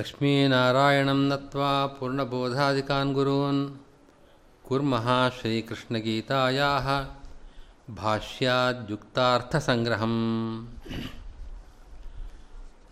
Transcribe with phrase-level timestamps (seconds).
[0.00, 3.78] ಲಕ್ಷ್ಮೀನಾರಾಯಣಂ नत्वा पूर्णबोधादिकान् गुरून्।
[4.64, 5.06] कुर्मः
[5.38, 7.06] श्रीकृष्णगीतायाः
[7.94, 10.66] भाष्याद्युक्तार्थसङ्ग्रहम्।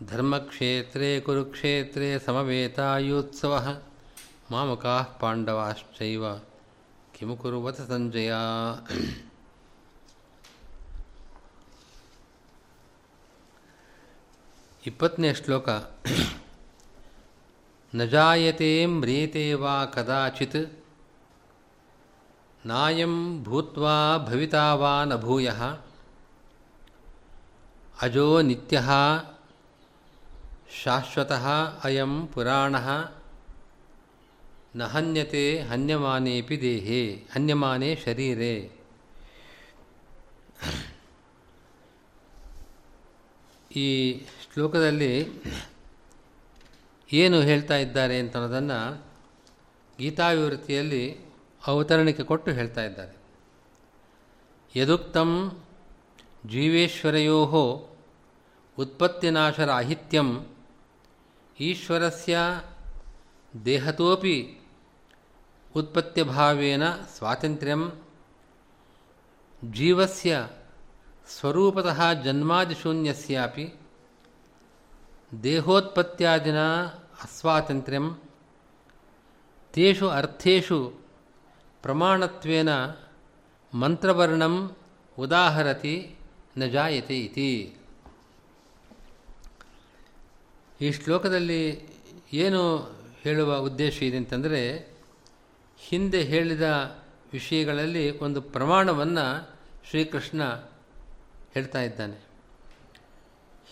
[0.05, 3.77] ಧರ್ಮಕ್ಷೇತ್ರೇ ಕುರುಕ್ಷೇತ್ರೇ ಸಮವೇತಾಯುತ್ಸವः
[4.50, 6.25] ಮಾಮಕಾः ಪಾಂಡವಾಶ್ಚೈವ
[7.14, 8.32] ಕಿಮು ಕುರುವತ ಸಂಜಯ
[14.87, 15.68] ಇಪ್ಪತ್ತನೇ ಶ್ಲೋಕ
[17.92, 20.60] ನ ಜಾಯತೆ ಮ್ರಿಯತೆ ವಾ ಕದಾಚಿತ್
[22.66, 23.95] ನಾಯಂ ಭೂತ್ವಾ
[24.27, 25.60] ಭವಿತಾ ವಾ ನ ಭೂಯಃ
[28.02, 28.79] ಅಜೋ ನಿತ್ಯ
[30.82, 31.45] ಶಾಶ್ವತಃ
[31.84, 32.87] ಅಯಂ ಪುರಾಣಃ
[34.77, 38.55] ನ ಹನ್ಯತೆ ಹನ್ಯಮಾನೇಪಿ ದೇಹೇ ಹನ್ಯಮಾನೇ ಶರೀರೆ
[43.77, 43.88] ಈ
[44.45, 45.12] ಶ್ಲೋಕದಲ್ಲಿ
[47.12, 49.04] ಏನು ಹೇಳ್ತಾ ಇದ್ದಾರೆ ಅಂತ ಅನ್ನೋದನ್ನು
[49.98, 51.20] ಗೀತಾವಿವೃತ್ತಿಯಲ್ಲಿ
[51.66, 53.18] ಅವತರಣಿಕೆ ಕೊಟ್ಟು ಹೇಳ್ತಾ ಇದ್ದಾರೆ.
[54.80, 55.59] ಯದುಕ್ತಂ
[56.46, 57.46] ಜೀವೇಶ್ವರಯೋ
[58.78, 60.46] ಉತ್ಪತ್ತಿನಾಶರಾಹಿತ್ಯಂ
[61.60, 62.38] ಈಶ್ವರಸ್ಯ
[63.65, 64.60] ದೇಹತೋಪಿ
[65.76, 67.93] ಉತ್ಪತ್ತಿಭಾವೇನ ಸ್ವಾತಂತ್ರ್ಯಂ
[69.72, 70.48] ಜೀವಸ್ಯ
[71.28, 73.75] ಸ್ವರೂಪತಃ ಜನ್ಮಾದಿಶೂನ್ಯಸ್ಯಾಪಿ
[75.43, 76.56] ದೇಹೋತ್ಪತ್ತ್ಯಾದಿನ
[77.25, 78.21] ಅಸ್ವಾತಂತ್ರ್ಯಂ.
[79.72, 80.94] ತೇಷು ಅರ್ಥೇಷು
[81.83, 82.69] ಪ್ರಮಾಣತ್ವೇನ
[83.75, 84.77] ಮಂತ್ರವರ್ಣಂ
[85.19, 86.16] ಉದಾಹರತಿ
[86.59, 87.77] ನ ಜಾಯತೆ ಇತಿ.
[90.81, 91.89] ಈ ಶ್ಲೋಕದಲ್ಲಿ
[92.33, 92.78] ಏನು
[93.22, 94.93] ಹೇಳುವ ಉದ್ದೇಶ ಇದೆ ಅಂತಂದರೆ
[95.78, 96.62] ಹಿಂದೆ ಹೇಳಿದ
[97.33, 99.56] ವಿಷಯಗಳಲ್ಲಿ ಒಂದು ಪ್ರಮಾಣವನ್ನು
[99.91, 100.43] ಶ್ರೀಕೃಷ್ಣ
[101.55, 102.21] ಹೇಳ್ತಾ ಇದ್ದಾನೆ.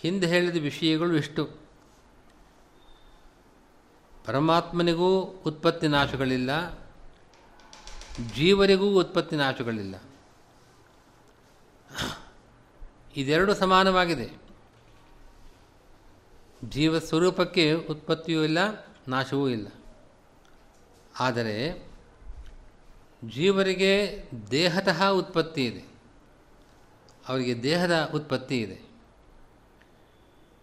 [0.01, 1.66] ಹಿಂದೆ ಹೇಳಿದ ವಿಷಯಗಳು ಇಷ್ಟು.
[4.27, 6.79] ಪರಮಾತ್ಮನಿಗೂ ಉತ್ಪತ್ತಿ ನಾಶಗಳಿಲ್ಲ,
[8.35, 9.95] ಜೀವರಿಗೂ ಉತ್ಪತ್ತಿ ನಾಶಗಳಿಲ್ಲ.
[13.15, 14.31] ಇದೆರಡು ಸಮಾನವಾಗಿದೆ.
[16.69, 18.57] ಜೀವ ಸ್ವರೂಪಕ್ಕೆ ಉತ್ಪತ್ತಿಯೂ ಇಲ್ಲ,
[19.07, 19.67] ನಾಶವೂ ಇಲ್ಲ.
[21.19, 21.87] ಆದರೆ
[23.29, 25.85] ಜೀವರಿಗೆ ದೇಹತಃ ಉತ್ಪತ್ತಿ ಇದೆ.
[27.27, 28.81] ಅವರಿಗೆ ದೇಹದ ಉತ್ಪತ್ತಿ ಇದೆ.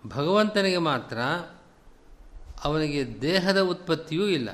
[0.09, 1.19] ಭಗವಂತನಿಗೆ ಮಾತ್ರ
[2.65, 4.49] ಅವನಿಗೆ ದೇಹದ ಉತ್ಪತ್ತಿಯೂ ಇಲ್ಲ.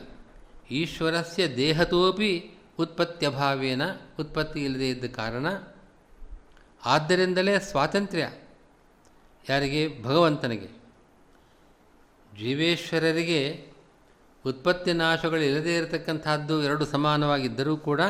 [0.70, 3.82] ಈಶ್ವರಸ್ಯ ದೇಹತೋಪಿ ಉತ್ಪತ್ತ್ಯಭಾವೇನ
[4.18, 5.46] ಉತ್ಪತ್ತಿ ಇಲ್ಲದೆ ಇದ್ದ ಕಾರಣ
[6.84, 8.30] ಆದ್ದರಿಂದಲೇ ಸ್ವಾತಂತ್ರ್ಯ
[9.48, 10.02] ಯಾರಿಗೆ?
[10.02, 10.66] ಭಗವಂತನಿಗೆ.
[12.38, 13.66] ಜೀವೇಶ್ವರರಿಗೆ
[14.46, 18.00] ಉತ್ಪತ್ತಿ ನಾಶಗಳು ಇಲ್ಲದೇ ಇರತಕ್ಕಂಥದ್ದು ಎರಡು ಸಮಾನವಾಗಿದ್ದರೂ ಕೂಡ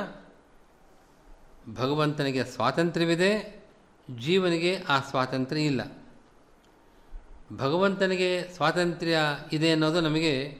[1.74, 3.62] ಭಗವಂತನಿಗೆ ಸ್ವಾತಂತ್ರ್ಯವಿದೆ,
[4.18, 5.99] ಜೀವನಿಗೆ ಆ ಸ್ವಾತಂತ್ರ್ಯ ಇಲ್ಲ.
[7.52, 9.18] ಭಗವಂತನಿಗೆ ಸ್ವಾತಂತ್ರ್ಯ
[9.52, 10.58] ಇದೆ ಅನ್ನೋದು ನಮಗೆ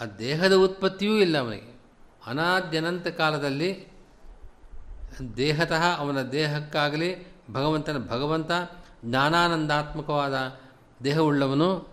[0.00, 1.80] ಆ ದೇಹದ ಉತ್ಪತ್ತಿಯೂ ಇಲ್ಲ ಅವನಿಗೆ.
[2.26, 3.86] ಅನಾದ್ಯನಂತ ಕಾಲದಲ್ಲಿ
[5.36, 8.50] ದೇಹತಃ ಅವನ ದೇಹಕ್ಕಾಗಲಿ ಭಗವಂತನ ಭಗವಂತ
[9.04, 10.58] ಜ್ಞಾನಾನಂದಾತ್ಮಕವಾದ
[11.04, 11.88] ದೇಹವುಳ್ಳವನು.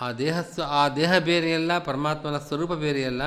[0.00, 3.22] ಆ ದೇಹ ಆ ದೇಹ ಬೇರೆಯಲ್ಲ, ಪರಮಾತ್ಮನ ಸ್ವರೂಪ ಬೇರೆಯಲ್ಲ.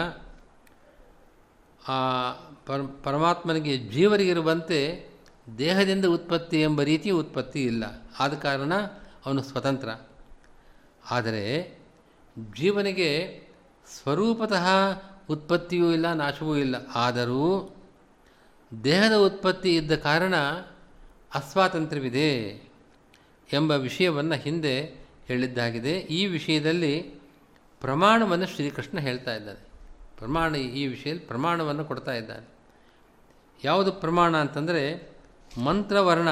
[1.87, 2.31] ಆ
[2.65, 5.09] ಪರ, ಪರಮಾತ್ಮನಿಗೆ ಜೀವರಿಗಿರುವಂತೆ
[5.57, 7.83] ದೇಹದಿಂದ ಉತ್ಪತ್ತಿ ಎಂಬ ರೀತಿ ಉತ್ಪತ್ತಿ ಇಲ್ಲ.
[8.19, 8.73] ಆದ ಕಾರಣ
[9.25, 9.89] ಅವನು ಸ್ವತಂತ್ರ.
[11.11, 11.77] ಆದರೆ
[12.57, 13.41] ಜೀವನಿಗೆ
[13.87, 14.67] ಸ್ವರೂಪತಃ
[15.29, 16.75] ಉತ್ಪತ್ತಿಯೂ ಇಲ್ಲ, ನಾಶವೂ ಇಲ್ಲ.
[16.95, 17.75] ಆದರೂ
[18.83, 20.35] ದೇಹದ ಉತ್ಪತ್ತಿ ಇದ್ದ ಕಾರಣ
[21.35, 22.47] ಅಸ್ವಾತಂತ್ರ್ಯವಿದೆ
[23.53, 24.81] ಎಂಬ ವಿಷಯವನ್ನು ಹಿಂದೆ
[25.27, 25.91] ಹೇಳಿದ್ದಾಗಿದೆ.
[25.91, 27.01] ಈ ವಿಷಯದಲ್ಲಿ
[27.81, 29.59] ಪ್ರಮಾಣವನ್ನು ಶ್ರೀಕೃಷ್ಣ ಹೇಳ್ತಾ ಇದ್ದಾನೆ.
[30.17, 32.47] ಪ್ರಮಾಣ ಈ ವಿಷಯದಲ್ಲಿ ಪ್ರಮಾಣವನ್ನು ಕೊಡ್ತಾ ಇದ್ದಾನೆ.
[33.63, 35.09] ಯಾವುದು ಪ್ರಮಾಣ ಅಂತಂದರೆ
[35.63, 36.29] ಮಂತ್ರವರ್ಣ.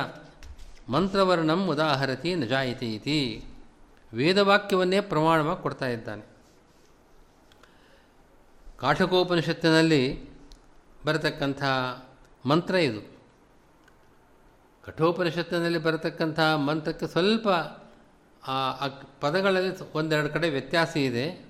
[0.90, 3.46] ಮಂತ್ರವರ್ಣಂ ಉದಾಹರತಿ ನಜಾಯಿತಿ ಇತಿ.
[4.14, 6.26] ವೇದವಾಕ್ಯವನ್ನೇ ಪ್ರಮಾಣವಾಗಿ ಕೊಡ್ತಾ ಇದ್ದಾನೆ.
[8.80, 10.30] ಕಾಠಕೋಪನಿಷತ್ತಿನಲ್ಲಿ
[11.06, 11.64] ಬರತಕ್ಕಂಥ
[12.46, 13.20] ಮಂತ್ರ ಇದು.
[14.84, 17.48] ಕಠೋಪನಿಷತ್ತಿನಲ್ಲಿ ಬರತಕ್ಕಂಥ ಮಂತ್ರಕ್ಕೆ ಸ್ವಲ್ಪ,
[18.48, 18.88] ಆ
[19.22, 21.50] ಪದಗಳಲ್ಲಿ ಒಂದೆರಡು ಕಡೆ ವ್ಯತ್ಯಾಸ ಇದೆ.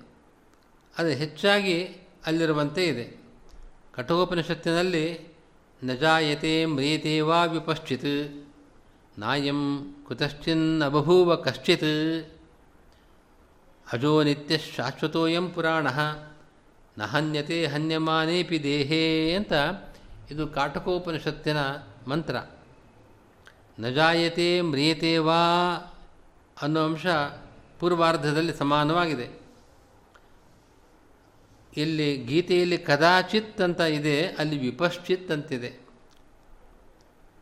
[0.98, 1.84] ಅದು ಹೆಚ್ಚಾಗಿ
[2.26, 3.16] ಅಲ್ಲಿರುವಂತೆ ಇದೆ.
[3.94, 5.34] ಕಠೋಪನಿಷತ್ತಿನಲ್ಲಿ
[5.84, 8.49] ನಜಾಯತೆ ಮ್ರಿಯತೆ ವಾ ವಿಪಶ್ಚಿತ್
[9.20, 11.84] ನಾಯಂ ಕುತಶ್ಚಿನ್ನಬಭೂವ ಕಶ್ಚಿತ.
[13.92, 15.86] ಅಜೋ ನಿತ್ಯ ಶಾಶ್ವತೋಯಂ ಪುರಾಣ.
[16.98, 19.52] ನ ಹನ್ಯತೆ ಹನ್ಯಮಾನೇಪಿ ದೇಹೇ ಅಂತ
[20.30, 21.56] ಇದು ಕಾಟಕೋಪನಿಷತ್ತಿನ
[22.06, 22.36] ಮಂತ್ರ.
[23.80, 25.74] ನಜಾಯತೆ ಮ್ರಿಯತೆ ವಾ
[26.62, 27.06] ಅನ್ನೋ ಅಂಶ
[27.78, 29.40] ಪೂರ್ವಾರ್ಧದಲ್ಲಿ ಸಮಾನವಾಗಿದೆ.
[31.76, 35.89] ಇಲ್ಲಿ ಗೀತೆಯಲ್ಲಿ ಕದಾಚಿತ್ ಅಂತ ಇದೆ, ಅಲ್ಲಿ ವಿಪಶ್ಚಿತ್ ಅಂತಿದೆ.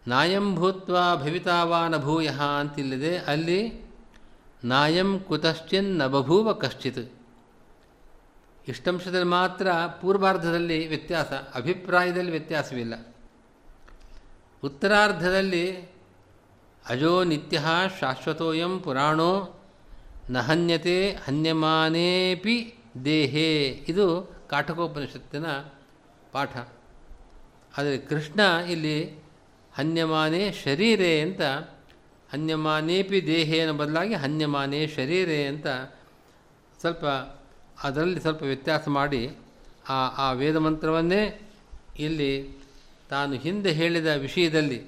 [0.08, 3.88] ನಾಯಂ ಭೂತ್ವ ಭವಿತಾವಾನ ಭೂಯಃ ಅಂತಿಲ್ಲದೆ ಅಲ್ಲಿ
[4.64, 7.12] ನಾಯಂ ಕುತಶ್ಚಿನ್ನ ಬಭೂವ ಕಶ್ಚಿತ್.
[8.68, 13.14] ಇಷ್ಟಂಶದಲ್ಲಿ ಮಾತ್ರ ಪೂರ್ವಾರ್ಧದಲ್ಲಿ ವ್ಯತ್ಯಾಸ, ಅಭಿಪ್ರಾಯದಲ್ಲಿ ವ್ಯತ್ಯಾಸವಿಲ್ಲ.
[14.64, 15.82] ಉತ್ತರಾರ್ಧದಲ್ಲಿ
[16.88, 17.62] ಅಜೋ ನಿತ್ಯ
[18.00, 19.60] ಶಾಶ್ವತೋಯಂ ಪುರಾಣೋ
[20.30, 22.74] ನ ಹನ್ಯತೆ ಹನ್ಯಮಾನೇಪಿ
[23.04, 23.84] ದೇಹೇ.
[23.88, 25.46] ಇದು ಕಾಠಕೋಪನಿಷತ್ತಿನ
[26.32, 26.56] ಪಾಠ.
[27.78, 28.40] ಆದರೆ ಕೃಷ್ಣ
[28.70, 29.27] ಇಲ್ಲಿ
[29.78, 31.40] ಹನ್ಯಮಾನೇ ಶರೀರೇ ಅಂತ,
[32.32, 35.66] ಹನ್ಯಮಾನೇಪಿ ದೇಹೇನ ಬದಲಾಗಿ ಹನ್ಯಮಾನೇ ಶರೀರೇ ಅಂತ
[36.80, 37.04] ಸ್ವಲ್ಪ
[37.82, 39.36] ಅದರಲ್ಲಿ ಸ್ವಲ್ಪ ವ್ಯತ್ಯಾಸ ಮಾಡಿ
[39.88, 41.50] ಆ ಆ ವೇದ ಮಂತ್ರವನ್ನೇ
[41.98, 42.58] ಇಲ್ಲಿ
[43.08, 44.82] ತಾನು ಹಿಂದೆ ಹೇಳಿದ ವಿಷಯದಲ್ಲಿ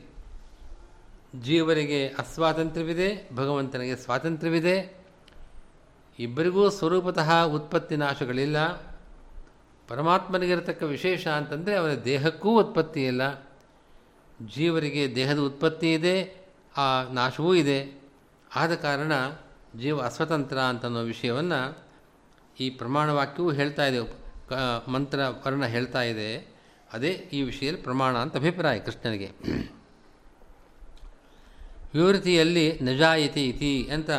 [1.40, 5.06] ಜೀವರಿಗೆ ಅಸ್ವಾತಂತ್ರ್ಯವಿದೆ, ಭಗವಂತನಿಗೆ ಸ್ವಾತಂತ್ರ್ಯವಿದೆ.
[6.18, 8.72] ಇಬ್ಬರಿಗೂ ಸ್ವರೂಪತಃ ಉತ್ಪತ್ತಿ ನಾಶಗಳಿಲ್ಲ.
[9.88, 13.49] ಪರಮಾತ್ಮನಿಗಿರತಕ್ಕ ವಿಶೇಷ ಅಂತಂದರೆ ಅವರ ದೇಹಕ್ಕೂ ಉತ್ಪತ್ತಿ ಇಲ್ಲ.
[14.46, 16.16] ಜೀವರಿಗೆ ದೇಹದ ಉತ್ಪತ್ತಿ ಇದೆ,
[16.76, 17.78] ಆ ನಾಶವೂ ಇದೆ.
[18.56, 19.12] ಆದ ಕಾರಣ
[19.78, 21.60] ಜೀವ ಅಸ್ವತಂತ್ರ ಅಂತನ್ನೋ ವಿಷಯವನ್ನು
[22.60, 24.00] ಈ ಪ್ರಮಾಣವಾಕ್ಯವೂ ಹೇಳ್ತಾ ಇದೆ
[24.92, 26.30] ಮಂತ್ರ ವರ್ಣ ಹೇಳ್ತಾ ಇದೆ.
[26.92, 29.28] ಅದೇ ಈ ವಿಷಯದಲ್ಲಿ ಪ್ರಮಾಣ ಅಂತ ಅಭಿಪ್ರಾಯ ಕೃಷ್ಣನಿಗೆ.
[31.94, 34.10] ವಿವೃತಿಯಲ್ಲಿ ನಜಾಯಿತಿ ಇತಿ ಅಂತ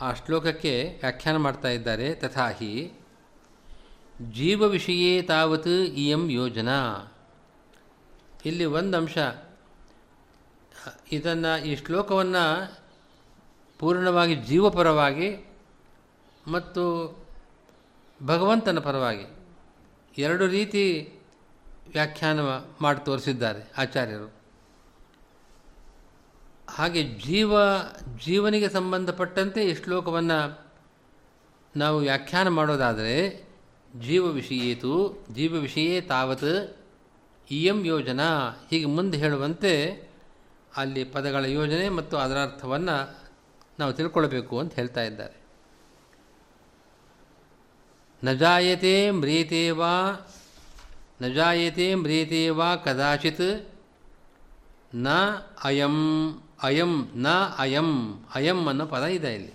[0.00, 2.14] ಆ ಶ್ಲೋಕಕ್ಕೆ ವ್ಯಾಖ್ಯಾನ ಮಾಡ್ತಾ ಇದ್ದಾರೆ.
[2.14, 2.92] ತಥಾಹಿ,
[4.32, 5.68] ಜೀವ ವಿಷಯೇ ತಾವತ್
[6.02, 6.80] ಇಯಂ ಯೋಜನಾ.
[8.44, 9.18] ಇಲ್ಲಿ ಒಂದು ಅಂಶ.
[11.12, 12.44] ಇದನ್ನು ಈ ಶ್ಲೋಕವನ್ನು
[13.78, 15.46] ಪೂರ್ಣವಾಗಿ ಜೀವಪರವಾಗಿ
[16.46, 16.84] ಮತ್ತು
[18.26, 19.26] ಭಗವಂತನ ಪರವಾಗಿ
[20.18, 21.12] ಎರಡು ರೀತಿ
[21.92, 22.40] ವ್ಯಾಖ್ಯಾನ
[22.80, 24.32] ಮಾಡಿ ತೋರಿಸಿದ್ದಾರೆ ಆಚಾರ್ಯರು.
[26.68, 27.52] ಹಾಗೆ ಜೀವ,
[28.24, 30.60] ಜೀವನಿಗೆ ಸಂಬಂಧಪಟ್ಟಂತೆ ಈ ಶ್ಲೋಕವನ್ನು
[31.76, 33.44] ನಾವು ವ್ಯಾಖ್ಯಾನ ಮಾಡೋದಾದರೆ
[34.00, 36.76] ಜೀವ ವಿಷಯೇತು, ಜೀವ ವಿಷಯೇ ತಾವತ್
[37.50, 39.92] ಇಯಂ ಯೋಜನಾ ಹೀಗೆ ಮುಂದೆ ಹೇಳುವಂತೆ
[40.76, 43.18] ಅಲ್ಲಿ ಪದಗಳ ಯೋಜನೆ ಮತ್ತು ಅದರ ಅರ್ಥವನ್ನು
[43.78, 45.44] ನಾವು ತಿಳ್ಕೊಳ್ಬೇಕು ಅಂತ ಹೇಳ್ತಾ ಇದ್ದಾರೆ.
[48.24, 50.26] ನಜಾಯತೆ ಜಾಯತೆ ಮ್ರಿಯತೆ ವಾ
[51.22, 53.68] ನ ಜಾಯತೆ ಮ್ರಿಯತೆ ವಾ ಕದಾಚಿತ್,
[54.94, 55.08] ನ
[55.64, 55.94] ಅಯಂ
[56.62, 57.26] ಅಯಂ, ನ
[57.58, 59.52] ಅಯಂ ಅಯಂ ಅನ್ನೋ ಪದ ಇದೆ ಇಲ್ಲಿ.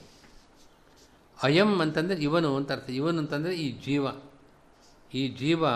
[1.43, 2.89] ಅಯಂ ಅಂತಂದರೆ ಇವನು ಅಂತ ಅರ್ಥ.
[2.89, 4.07] ಇವನು ಅಂತಂದರೆ ಈ ಜೀವ.
[5.13, 5.67] ಈ ಜೀವ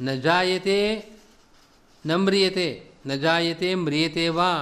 [0.00, 0.78] ನ ಜಾಯತೆ
[2.06, 4.52] ನ ಮ್ರಿಯತೆ ನ ಜಾಯತೆ ಮ್ರಿಯತೆ ವಾ.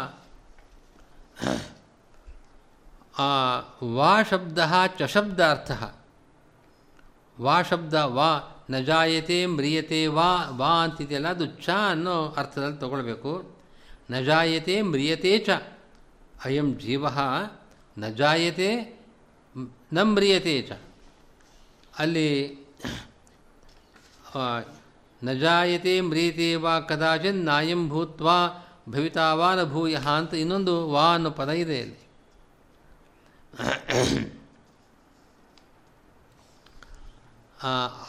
[3.94, 4.58] ವಾ ಶಬ್ದ
[4.98, 5.70] ಚ ಶಬ್ದಾರ್ಥ
[7.40, 8.31] ವಾ ಶಬ್ದ ವಾ,
[8.70, 13.32] ನ ಜಾಯತೆ ಮ್ರಿಯತೆ ವಾ ವಾ ಅಂತಿದೆಯಲ್ಲ, ಅದು ಚ ಅನ್ನೋ ಅರ್ಥದಲ್ಲಿ ತಗೊಳ್ಬೇಕು.
[14.10, 15.50] ನ ಜಾಯತೆ ಮ್ರಿಯತೆ ಚ.
[16.44, 17.08] ಅಯಂ ಜೀವ
[17.98, 18.70] ನ ಜಾಯತೆ
[19.92, 20.81] ನ ಮ್ರಿಯತೆ ಚ.
[21.98, 22.28] ಅಲ್ಲಿ
[25.24, 28.38] ನ ಜಾಯತೆ ವಾ ಕದಾಚಿನ್ ನಾಯಂ ಭೂತ್ವಾ
[28.88, 32.02] ಭವಿತಾವಾನ ಭೂಯಃ ಅಂತ ಇನ್ನೊಂದು ವಾ ಅನ್ನೋ ಪದ ಇದೆ ಅಲ್ಲಿ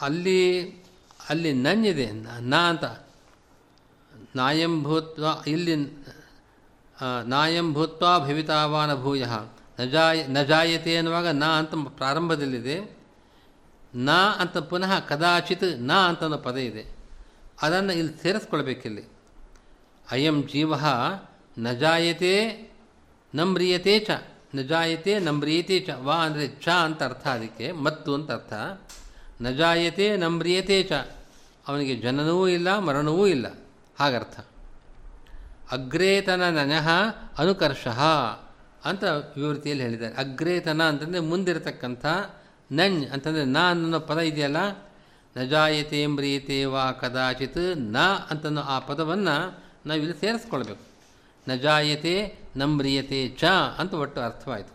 [0.00, 0.40] ಅಲ್ಲಿ
[1.28, 2.06] ಅಲ್ಲಿ ನಂಜಿದೆ
[2.40, 2.84] ನಾ ಅಂತ.
[4.36, 5.74] ನಾಯಂ ಭೂತ್ವ, ಇಲ್ಲಿ
[7.26, 9.24] ನಾಯಂ ಭೂತ್ವ ಭವಿತಾವಾನ ಭೂಯ.
[9.80, 12.76] ನಜಾಯ ನಜಾಯತೆ ಅನ್ನುವಾಗ ನಾ ಅಂತ ಪ್ರಾರಂಭದಲ್ಲಿದೆ.
[13.94, 16.95] ನಾ ಅಂತ ಪುನಃ ಕದಾಚಿತ್ ನಾ ಅಂತ ಪದ ಇದೆ.
[17.62, 19.04] ಅದನ್ನು ಇಲ್ಲಿ ಸೇರಿಸ್ಕೊಳ್ಬೇಕಿಲ್ಲಿ.
[20.10, 20.74] ಅಯಂ ಜೀವ
[21.58, 22.32] ನಜಾಯತೆ
[23.34, 24.10] ನಮ್ರಿಯತೆ ಚ.
[24.54, 25.90] ನಜಾಯತೆ ನಮ್ರಿಯತೆ ಚ.
[25.90, 28.52] ವಾ ಅಂದರೆ ಚ ಅಂತ ಅರ್ಥ ಅದಕ್ಕೆ, ಮತ್ತು ಅಂತ ಅರ್ಥ.
[29.42, 30.92] ನಜಾಯತೆ ನಮ್ರಿಯತೆ ಚ.
[31.68, 33.46] ಅವನಿಗೆ ಜನನವೂ ಇಲ್ಲ, ಮರಣವೂ ಇಲ್ಲ.
[33.98, 34.40] ಹಾಗರ್ಥ.
[35.72, 36.88] ಅಗ್ರೇತನ ನನಃ
[37.38, 38.00] ಅನುಕರ್ಷಃ
[38.84, 39.04] ಅಂತ
[39.36, 40.14] ವಿವೃತ್ತಿಯಲ್ಲಿ ಹೇಳಿದ್ದಾರೆ.
[40.14, 42.06] ಅಗ್ರೇತನ ಅಂತಂದರೆ ಮುಂದಿರತಕ್ಕಂಥ
[42.72, 44.85] ನಣ್ ಅಂತಂದರೆ ನಾ ಅನ್ನೋ ಪದ ಇದೆಯಲ್ಲ
[45.36, 47.98] ನಜಾಯತೆ ಮ್ರಿಯತೆ ವಾ ಕದಾಚಿತ್ನ
[48.30, 50.84] ಅಂತನೋ ಆ ಪದವನ್ನು ನಾವು ಇಲ್ಲಿ ಸೇರಿಸ್ಕೊಳ್ಬೇಕು.
[51.48, 53.44] ನಜಾಯತೆ ನಮ್ರಿಯತೆ ಚ
[53.78, 54.74] ಅಂತ ಒಟ್ಟು ಅರ್ಥವಾಯಿತು.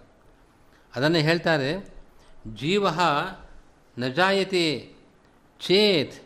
[0.95, 1.95] ಅದನ್ನು ಹೇಳ್ತಾರೆ,
[2.55, 2.87] ಜೀವ
[3.99, 4.93] ನಜಾಯತೆ
[5.59, 6.23] ಚೇತ್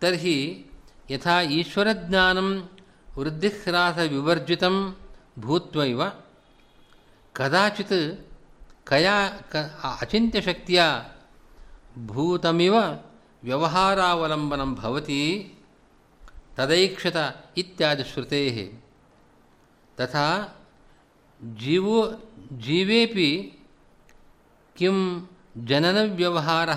[0.00, 0.66] ತರ್ಹಿ
[1.10, 2.70] ಯಥಾ ಈಶ್ವರಜ್ಞಾನಂ
[3.16, 4.96] ವೃದ್ಧಿಹ್ರಾಸ ವಿವರ್ಜಿತಂ
[5.38, 6.02] ಭೂತ್ವೈವ.
[7.32, 8.26] ಕದಾಚಿತ್
[8.84, 9.56] ಕಯಾ ಕ
[10.00, 10.82] ಅಚಿಂತ್ಯಶಕ್ತಿಯ
[12.06, 12.74] ಭೂತಮಿವ
[13.42, 15.54] ವ್ಯವಹಾರಾವಲಂಬನಂ ಭವತಿ
[16.56, 17.16] ತದೈಕ್ಷತ
[17.56, 18.72] ಇತ್ಯಾದಿ ಶ್ರುತೆ
[19.96, 20.58] ತಥಾ
[21.54, 22.12] ಜೀವೋ
[22.58, 23.58] ಜೀವೇಪಿ
[24.76, 25.28] ಕಿಂ
[25.64, 26.68] ಜನನವ್ಯವಹಾರ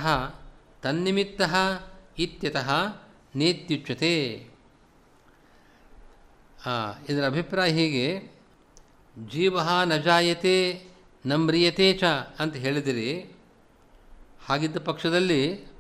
[0.82, 1.42] ತನ್ನಿಮಿತ್ತ
[2.18, 2.70] ಇತ್ಯತಃ
[3.36, 4.16] ನೇತ್ಯುಚ್ಯತೆ.
[7.10, 8.32] ಇದರ ಅಭಿಪ್ರಾಯ ಹೀಗೆ,
[9.28, 10.86] ಜೀವ ನ ಜಾಯತೆ
[11.26, 12.04] ನ ಮ್ರಿಯತೆ ಚ
[12.40, 13.36] ಅಂತ ಹೇಳಿದಿರಿ.
[14.46, 15.71] ಹಾಗಿದ್ದ ಪಕ್ಷದಲ್ಲಿ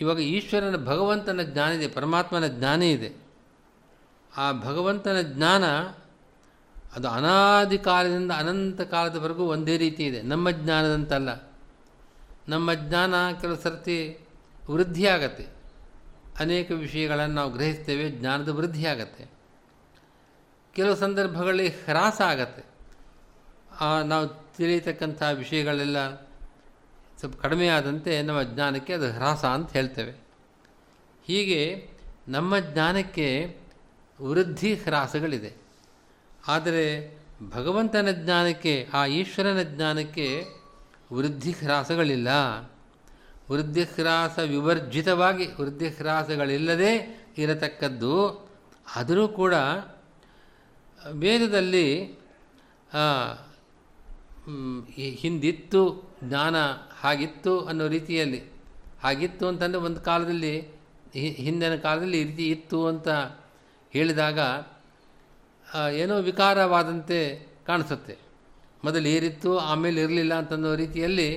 [0.00, 3.10] ಇವಾಗ ಈಶ್ವರನ ಭಗವಂತನ ಜ್ಞಾನ ಇದೆ, ಪರಮಾತ್ಮನ ಜ್ಞಾನ ಇದೆ.
[4.36, 5.64] ಆ ಭಗವಂತನ ಜ್ಞಾನ
[6.94, 10.22] ಅದು ಅನಾದಿ ಕಾಲದಿಂದ ಅನಂತ ಕಾಲದವರೆಗೂ ಒಂದೇ ರೀತಿ ಇದೆ.
[10.22, 11.30] ನಮ್ಮ ಜ್ಞಾನದಂತಲ್ಲ.
[12.48, 14.26] ನಮ್ಮ ಜ್ಞಾನ ಕೆಲವು ಸರ್ತಿ
[14.70, 15.46] ವೃದ್ಧಿಯಾಗತ್ತೆ.
[16.38, 19.24] ಅನೇಕ ವಿಷಯಗಳನ್ನು ನಾವು ಗ್ರಹಿಸ್ತೇವೆ, ಜ್ಞಾನದ ವೃದ್ಧಿ ಆಗತ್ತೆ
[20.74, 22.62] ಕೆಲವು ಸಂದರ್ಭಗಳಲ್ಲಿ ಹ್ರಾಸ ಆಗತ್ತೆ.
[24.04, 25.98] ನಾವು ತಿಳಿಯತಕ್ಕಂಥ ವಿಷಯಗಳೆಲ್ಲ
[27.20, 30.12] ಸ್ವಲ್ಪ ಕಡಿಮೆಯಾದಂತೆ ನಮ್ಮ ಜ್ಞಾನಕ್ಕೆ ಅದು ಹ್ರಾಸ ಅಂತ ಹೇಳ್ತೇವೆ.
[31.26, 31.90] ಹೀಗೆ
[32.28, 33.56] ನಮ್ಮ ಜ್ಞಾನಕ್ಕೆ
[34.22, 35.52] ವೃದ್ಧಿ ಹ್ರಾಸಗಳಿದೆ.
[36.46, 37.18] ಆದರೆ
[37.50, 40.44] ಭಗವಂತನ ಜ್ಞಾನಕ್ಕೆ, ಆ ಈಶ್ವರನ ಜ್ಞಾನಕ್ಕೆ
[41.12, 42.28] ವೃದ್ಧಿ ಹ್ರಾಸಗಳಿಲ್ಲ.
[43.50, 46.92] ವೃದ್ಧಿಹ್ರಾಸ ವಿವರ್ಜಿತವಾಗಿ ವೃದ್ಧಿಹ್ರಾಸಗಳಿಲ್ಲದೆ
[47.38, 48.12] ಇರತಕ್ಕದ್ದು
[48.96, 49.54] ಆದರೂ ಕೂಡ
[51.12, 52.04] ವೇದದಲ್ಲಿ
[55.14, 56.56] ಹಿಂದಿತ್ತು ಜ್ಞಾನ
[57.00, 58.40] ಹಾಗಿತ್ತು ಅನ್ನೋ ರೀತಿಯಲ್ಲಿ,
[59.02, 60.54] ಹಾಗಿತ್ತು ಅಂತಂದರೆ ಒಂದು ಕಾಲದಲ್ಲಿ
[61.38, 63.08] ಹಿಂದಿನ ಕಾಲದಲ್ಲಿ ಈ ರೀತಿ ಇತ್ತು ಅಂತ
[63.92, 64.38] ಹೇಳಿದಾಗ
[65.92, 67.18] ಏನೋ ವಿಕಾರವಾದಂತೆ
[67.66, 68.14] ಕಾಣಿಸುತ್ತೆ.
[68.84, 71.28] ಮೊದಲು ಏರಿತ್ತು, ಆಮೇಲೆ ಇರಲಿಲ್ಲ ಅಂತನ್ನೋ ರೀತಿಯಲ್ಲಿ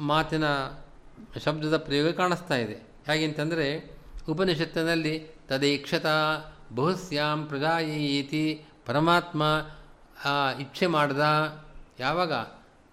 [0.00, 0.46] ಮಾತಿನ
[1.44, 2.76] ಶಬ್ದದ ಪ್ರಯೋಗ ಕಾಣಿಸ್ತಾ ಇದೆ.
[3.06, 3.66] ಹೇಗೆಂತಂದರೆ
[4.28, 5.14] ಉಪನಿಷತ್ತಿನಲ್ಲಿ
[5.48, 6.08] ತದೇಕ್ಷತ
[6.74, 8.44] ಬಹುಸ್ಯಾಂ ಪ್ರಜಾಯೀತಿ
[8.86, 9.42] ಪರಮಾತ್ಮ
[10.60, 11.22] ಇಚ್ಛೆ ಮಾಡ್ದ,
[11.98, 12.32] ಯಾವಾಗ?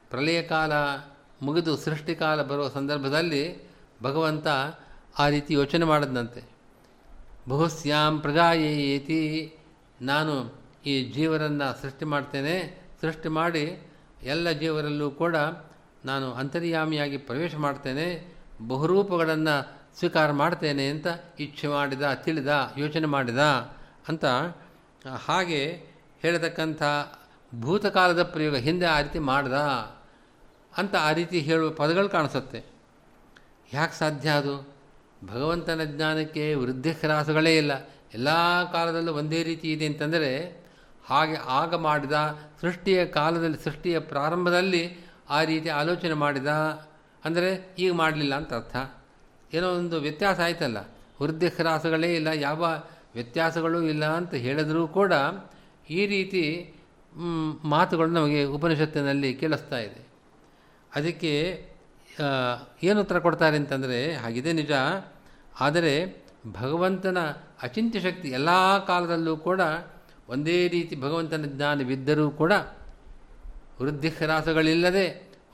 [0.10, 0.74] ಪ್ರಳಯ ಕಾಲ
[1.42, 3.44] ಮುಗಿದು ಸೃಷ್ಟಿಕಾಲ ಬರುವ ಸಂದರ್ಭದಲ್ಲಿ
[4.04, 4.48] ಭಗವಂತ
[5.20, 6.42] ಆ ರೀತಿ ಯೋಚನೆ ಮಾಡದಂತೆ.
[7.48, 9.22] ಬಹುಸ್ಯಾಂ ಪ್ರಜಾಯೇತಿ
[10.01, 10.34] ನಾನು
[10.86, 12.56] ಈ ಜೀವರನ್ನು ಸೃಷ್ಟಿ ಮಾಡ್ತೇನೆ.
[13.01, 13.89] ಸೃಷ್ಟಿ ಮಾಡಿ
[14.24, 15.36] ಎಲ್ಲ ಜೀವರಲ್ಲೂ ಕೂಡ
[16.06, 18.36] ನಾನು ಅಂತರ್ಯಾಮಿಯಾಗಿ ಪ್ರವೇಶ ಮಾಡ್ತೇನೆ.
[18.68, 19.56] ಬಹುರೂಪಗಳನ್ನು
[20.00, 21.08] ಸ್ವೀಕಾರ ಮಾಡ್ತೇನೆ ಅಂತ
[21.39, 22.48] ಇಚ್ಛೆ ಮಾಡಿದ, ತಿಳಿದ,
[22.78, 23.38] ಯೋಚನೆ ಮಾಡಿದ
[24.08, 24.25] ಅಂತ
[25.25, 25.62] ಹಾಗೆ
[26.22, 26.84] ಹೇಳತಕ್ಕಂಥ
[27.62, 29.54] ಭೂತಕಾಲದ ಪ್ರಯೋಗ ಹಿಂದೆ ಆ ರೀತಿ ಮಾಡ್ದ.
[30.77, 32.63] ಅಂತ ಆ ರೀತಿ ಹೇಳುವ ಪದಗಳು ಕಾಣಿಸುತ್ತೆ.
[33.73, 34.79] ಯಾಕೆ ಸಾಧ್ಯ ಅದು?
[35.25, 37.71] ಭಗವಂತನ ಜ್ಞಾನಕ್ಕೆ ವೃದ್ಧಿಹ್ರಾಸಗಳೇ ಇಲ್ಲ.
[38.13, 38.27] ಎಲ್ಲ
[38.71, 40.63] ಕಾಲದಲ್ಲೂ ಒಂದೇ ರೀತಿ ಇದೆ ಅಂತಂದರೆ,
[41.05, 42.11] ಹಾಗೆ ಆಗ ಮಾಡಿದ
[42.61, 46.47] ಸೃಷ್ಟಿಯ ಕಾಲದಲ್ಲಿ, ಸೃಷ್ಟಿಯ ಪ್ರಾರಂಭದಲ್ಲಿ ಆ ರೀತಿ ಆಲೋಚನೆ ಮಾಡಿದ
[47.25, 48.75] ಅಂದರೆ ಈಗ ಮಾಡಲಿಲ್ಲ ಅಂತ ಅರ್ಥ.
[49.53, 50.77] ಏನೋ ಒಂದು ವ್ಯತ್ಯಾಸ ಆಯ್ತಲ್ಲ.
[51.21, 52.83] ವೃದ್ಧಿಹ್ರಾಸಗಳೇ ಇಲ್ಲ, ಯಾವ
[53.13, 55.13] ವ್ಯತ್ಯಾಸಗಳೂ ಇಲ್ಲ ಅಂತ ಹೇಳಿದರೂ ಕೂಡ
[55.89, 56.73] ಈ ರೀತಿ
[57.63, 60.09] ಮಾತುಗಳು ನಮಗೆ ಉಪನಿಷತ್ತಿನಲ್ಲಿ ಕೇಳಿಸ್ತಾ ಇದೆ.
[60.96, 61.31] ಅದಕ್ಕೆ
[62.84, 64.72] ಏನು ಉತ್ತರ ಕೊಡ್ತಾರೆ ಅಂತಂದರೆ, ಹಾಗಿದೆ ನಿಜ,
[65.60, 65.93] ಆದರೆ
[66.51, 67.19] ಭಗವಂತನ
[67.63, 68.50] ಅಚಿಂತ್ಯ ಶಕ್ತಿ ಎಲ್ಲ
[68.88, 69.62] ಕಾಲದಲ್ಲೂ ಕೂಡ
[70.29, 72.53] ಒಂದೇ ರೀತಿ ಭಗವಂತನ ಜ್ಞಾನವಿದ್ದರೂ ಕೂಡ
[73.81, 75.05] ವೃದ್ಧಿ ಹ್ರಾಸಗಳಿಲ್ಲದೆ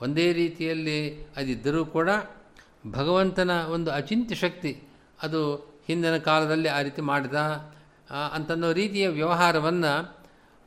[0.02, 0.98] ಒಂದೇ ರೀತಿಯಲ್ಲಿ
[1.36, 2.08] ಅದಿದ್ದರೂ ಕೂಡ
[2.90, 4.72] ಭಗವಂತನ ಒಂದು ಅಚಿಂತ್ಯ ಶಕ್ತಿ
[5.22, 5.40] ಅದು
[5.86, 7.34] ಹಿಂದಿನ ಕಾಲದಲ್ಲಿ ಆ ರೀತಿ ಮಾಡಿದ
[8.32, 9.92] ಅಂತನ್ನೋ ರೀತಿಯ ವ್ಯವಹಾರವನ್ನು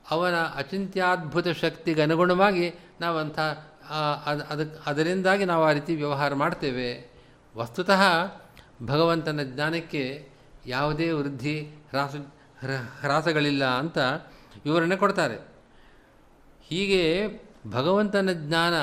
[0.10, 2.68] ಅವನ ಅಚಿಂತ್ಯಾದ್ಭುತ ಶಕ್ತಿಗೆ ಅನುಗುಣವಾಗಿ
[3.00, 3.40] ನಾವಂಥ
[4.50, 7.10] ಅದಕ್ಕೆ ಅದರಿಂದಾಗಿ ನಾವು ಆ ರೀತಿ ವ್ಯವಹಾರ ಮಾಡ್ತೇವೆ.
[7.56, 8.02] ವಸ್ತುತಃ
[8.84, 10.30] ಭಗವಂತನ ಜ್ಞಾನಕ್ಕೆ
[10.66, 12.16] ಯಾವುದೇ ವೃದ್ಧಿ ಹ್ರಾಸ
[13.02, 13.98] ಹ್ರಾಸಗಳಿಲ್ಲ ಅಂತ
[14.66, 15.36] ವಿವರಣೆ ಕೊಡ್ತಾರೆ.
[16.62, 17.28] ಹೀಗೆ
[17.72, 18.74] ಭಗವಂತನ ಜ್ಞಾನ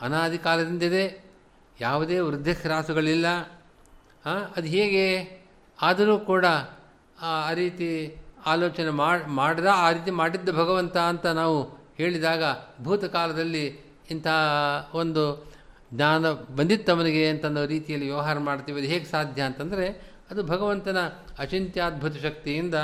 [0.00, 1.32] ಅನಾದಿ ಕಾಲದಿಂದಿದೆ.
[1.80, 3.26] ಯಾವುದೇ ವೃದ್ಧಿ ಹ್ರಾಸಗಳಿಲ್ಲ.
[4.56, 5.36] ಅದು ಹೇಗೆ?
[5.82, 6.46] ಆದರೂ ಕೂಡ
[7.22, 8.90] ಆ ರೀತಿ ಆಲೋಚನೆ
[9.26, 12.42] ಮಾಡಿದ, ಆ ರೀತಿ ಮಾಡಿದ್ದ ಭಗವಂತ ಅಂತ ನಾವು ಹೇಳಿದಾಗ
[12.82, 14.26] ಭೂತಕಾಲದಲ್ಲಿ ಇಂಥ
[14.94, 15.46] ಒಂದು
[15.94, 20.96] ಜ್ಞಾನ ಬಂದಿತ್ತವನಿಗೆ ಅಂತನ್ನೋ ರೀತಿಯಲ್ಲಿ ವ್ಯವಹಾರ ಮಾಡ್ತೀವಿ, ಅದು ಹೇಗೆ ಸಾಧ್ಯ ಅಂತಂದರೆ, ಅದು ಭಗವಂತನ
[21.38, 22.74] ಅಚಿಂತ್ಯಾದ್ಭುತ ಶಕ್ತಿಯಿಂದ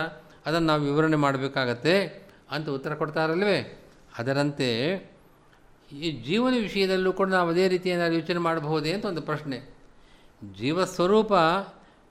[0.47, 3.89] ಅದನ್ನು ನಾವು ವಿವರಣೆ ಮಾಡಬೇಕಾಗತ್ತೆ ಅಂತ ಉತ್ತರ ಕೊಡ್ತಾರಲ್ವೇ?
[4.19, 4.69] ಅದರಂತೆ
[5.93, 9.75] ಈ ಜೀವನ ವಿಷಯದಲ್ಲೂ ಕೂಡ ನಾವು ಅದೇ ರೀತಿಯನ್ನು ಯೋಚನೆ ಮಾಡಬಹುದೇ ಅಂತ ಒಂದು ಪ್ರಶ್ನೆ.
[10.59, 11.33] ಜೀವಸ್ವರೂಪ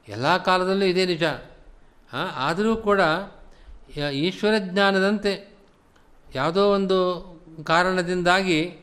[0.08, 1.24] ಎಲ್ಲ ಕಾಲದಲ್ಲೂ ಇದೇ ನಿಜ.
[2.36, 3.02] ಆದರೂ ಕೂಡ
[4.14, 5.58] ಈಶ್ವರ ಜ್ಞಾನದಂತೆ
[6.36, 7.00] ಯಾವುದೋ ಒಂದು
[7.64, 8.80] ಕಾರಣದಿಂದಾಗಿ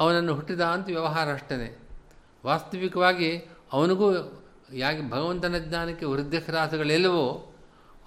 [0.00, 1.78] ಅವನನ್ನು ಹುಟ್ಟಿದ ಅಂತ ವ್ಯವಹಾರ ಅಷ್ಟೇ
[2.46, 3.30] ವಾಸ್ತವಿಕವಾಗಿ
[3.72, 4.06] ಅವನಿಗೂ
[4.72, 7.52] ಯಾಕೆ ಭಗವಂತನ ಜ್ಞಾನಕ್ಕೆ ವೃದ್ಧಿಹ್ರಾಸಗಳೆಲ್ಲವೋ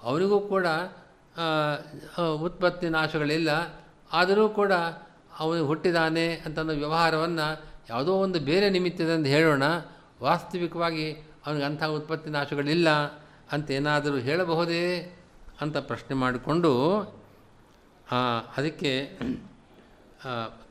[0.02, 0.66] ಅವನಿಗೂ ಕೂಡ
[2.40, 3.50] ಉತ್ಪತ್ತಿ ನಾಶಗಳಿಲ್ಲ.
[4.12, 4.72] ಆದರೂ ಕೂಡ
[5.38, 7.46] ಅವನು ಹುಟ್ಟಿದಾನೆ ಅಂತನ್ನೋ ವ್ಯವಹಾರವನ್ನು
[7.90, 9.62] ಯಾವುದೋ ಒಂದು ಬೇರೆ ನಿಮಿತ್ತದಂದು ಹೇಳೋಣ.
[10.22, 11.12] ವಾಸ್ತವಿಕವಾಗಿ
[11.46, 12.88] ಅವನಿಗೆ ಅಂಥ ಉತ್ಪತ್ತಿ ನಾಶಗಳಿಲ್ಲ
[13.52, 15.16] ಅಂತ ಏನಾದರೂ ಹೇಳಬಹುದೇ
[15.60, 16.72] ಅಂತ ಪ್ರಶ್ನೆ ಮಾಡಿಕೊಂಡು
[18.56, 18.92] ಅದಕ್ಕೆ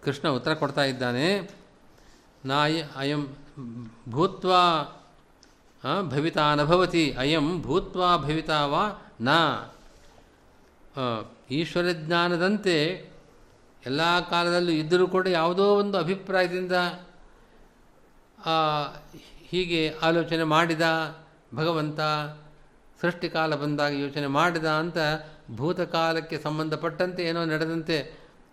[0.04, 1.50] ಕೃಷ್ಣ ಉತ್ತರ ಕೊಡ್ತಾ ಇದ್ದಾನೆ.
[2.46, 3.24] ನಾಯ ಅಯಂ
[4.10, 4.54] ಭೂತ್ವ
[6.10, 8.84] ಭವಿತಾ ನಭವತಿ ಅಯಂ ಭೂತ್ವಾ ಭವಿತಾ ವಾ
[9.22, 9.30] ನ.
[11.52, 12.76] ಈಶ್ವರ ಜ್ಞಾನದಂತೆ
[13.86, 16.72] ಎಲ್ಲ ಕಾಲದಲ್ಲೂ ಇದ್ದರೂ ಕೂಡ ಯಾವುದೋ ಒಂದು ಅಭಿಪ್ರಾಯದಿಂದ
[19.50, 20.82] ಹೀಗೆ ಆಲೋಚನೆ ಮಾಡಿದ
[21.56, 22.00] ಭಗವಂತ
[23.02, 24.98] ಸೃಷ್ಟಿಕಾಲ ಬಂದಾಗ ಯೋಚನೆ ಮಾಡಿದ ಅಂತ
[25.56, 27.98] ಭೂತಕಾಲಕ್ಕೆ ಸಂಬಂಧಪಟ್ಟಂತೆ ಏನೋ ನಡೆದಂತೆ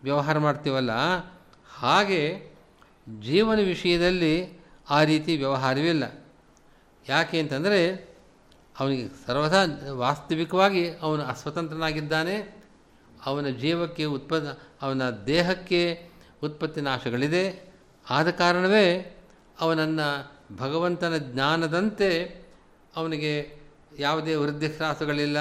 [0.03, 0.91] ವ್ಯವಹಾರ ಮಾಡ್ತೀವಲ್ಲ
[1.77, 2.51] ಹಾಗೆ
[3.21, 6.25] ಜೀವನ ವಿಷಯದಲ್ಲಿ ಆ ರೀತಿ ವ್ಯವಹಾರವಿಲ್ಲ
[7.09, 7.95] ಯಾಕೆ ಅಂತಂದರೆ
[8.79, 12.57] ಅವನಿಗೆ ಸರ್ವಥಾ ವಾಸ್ತವಿಕವಾಗಿ ಅವನು ಅಸ್ವತಂತ್ರನಾಗಿದ್ದಾನೆ.
[13.27, 14.49] ಅವನ ಜೀವಕ್ಕೆ ಉತ್ಪನ್ನ,
[14.83, 16.11] ಅವನ ದೇಹಕ್ಕೆ
[16.45, 17.73] ಉತ್ಪತ್ತಿ ನಾಶಗಳಿದೆ.
[18.11, 19.17] ಆದ ಕಾರಣವೇ
[19.61, 22.25] ಅವನನ್ನು ಭಗವಂತನ ಜ್ಞಾನದಂತೆ
[22.97, 23.59] ಅವನಿಗೆ
[23.99, 25.39] ಯಾವುದೇ ವೃದ್ಧಿಶ್ರಾಸಗಳಿಲ್ಲ,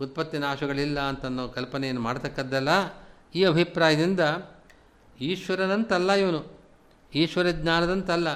[0.00, 2.68] ಉತ್ಪತ್ತಿ ನಾಶಗಳಿಲ್ಲ ಅಂತನ್ನೋ ಕಲ್ಪನೆಯನ್ನು ಮಾಡ್ತಕ್ಕದ್ದಲ್ಲ.
[3.34, 4.20] ಈ ಅಭಿಪ್ರಾಯದಿಂದ
[5.20, 6.60] ಈಶ್ವರನಂತಲ್ಲ ಇವನು.
[7.14, 8.28] ಈಶ್ವರ ಜ್ಞಾನದಂತಲ್ಲ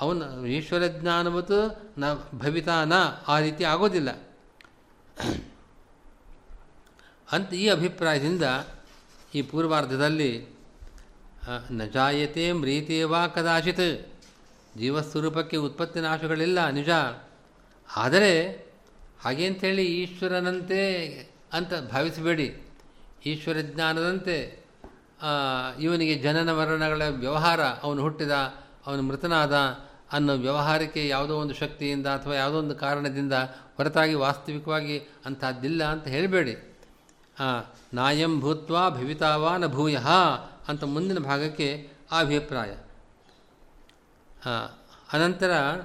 [0.00, 2.92] ಅವನು ಈಶ್ವರ ಜ್ಞಾನವತ್ತು ನ ಭವಿತಾನ
[3.28, 4.10] ಆ ರೀತಿ ಆಗೋದಿಲ್ಲ.
[7.32, 8.42] ಅಂತ ಈ ಅಭಿಪ್ರಾಯದಿಂದ
[9.34, 10.46] ಈ ಪೂರ್ವಾರ್ಧದಲ್ಲಿ
[11.70, 14.08] ನ ಜಾಯತೆ ಮ್ರೀತೇವಾ ಕದಾಚಿತ್.
[14.78, 16.88] ಜೀವಸ್ವರೂಪಕ್ಕೆ ಉತ್ಪತ್ತಿ ನಾಶಗಳಿಲ್ಲ, ನಿಜ.
[17.96, 18.64] ಆದರೆ
[19.20, 20.80] ಹಾಗೇಂಥೇಳಿ ಈಶ್ವರನಂತೆ
[21.52, 22.62] ಅಂತ ಭಾವಿಸಬೇಡಿ.
[23.26, 24.61] ಈಶ್ವರ ಜ್ಞಾನದಂತೆ
[25.80, 28.30] ಇವನಿಗೆ ಜನನ ಮರಣಗಳ ವ್ಯವಹಾರ ಅವನು ಹುಟ್ಟಿದ,
[28.86, 29.54] ಅವನು ಮೃತನಾದ
[30.12, 33.32] ಅನ್ನೋ ವ್ಯವಹಾರಕ್ಕೆ ಯಾವುದೋ ಒಂದು ಶಕ್ತಿಯಿಂದ ಅಥವಾ ಯಾವುದೋ ಒಂದು ಕಾರಣದಿಂದ
[33.76, 36.76] ಹೊರತಾಗಿ ವಾಸ್ತವಿಕವಾಗಿ ಅಂಥದ್ದಿಲ್ಲ ಅಂತ ಹೇಳಬೇಡಿ.
[37.94, 39.98] ನಾಯಂ ಭೂತ್ವ ಭವಿತಾವಾ ನ ಭೂಯ
[40.68, 41.88] ಅಂತ ಮುಂದಿನ ಭಾಗಕ್ಕೆ
[42.18, 42.70] ಅಭಿಪ್ರಾಯ.
[45.12, 45.80] ಅನಂತರ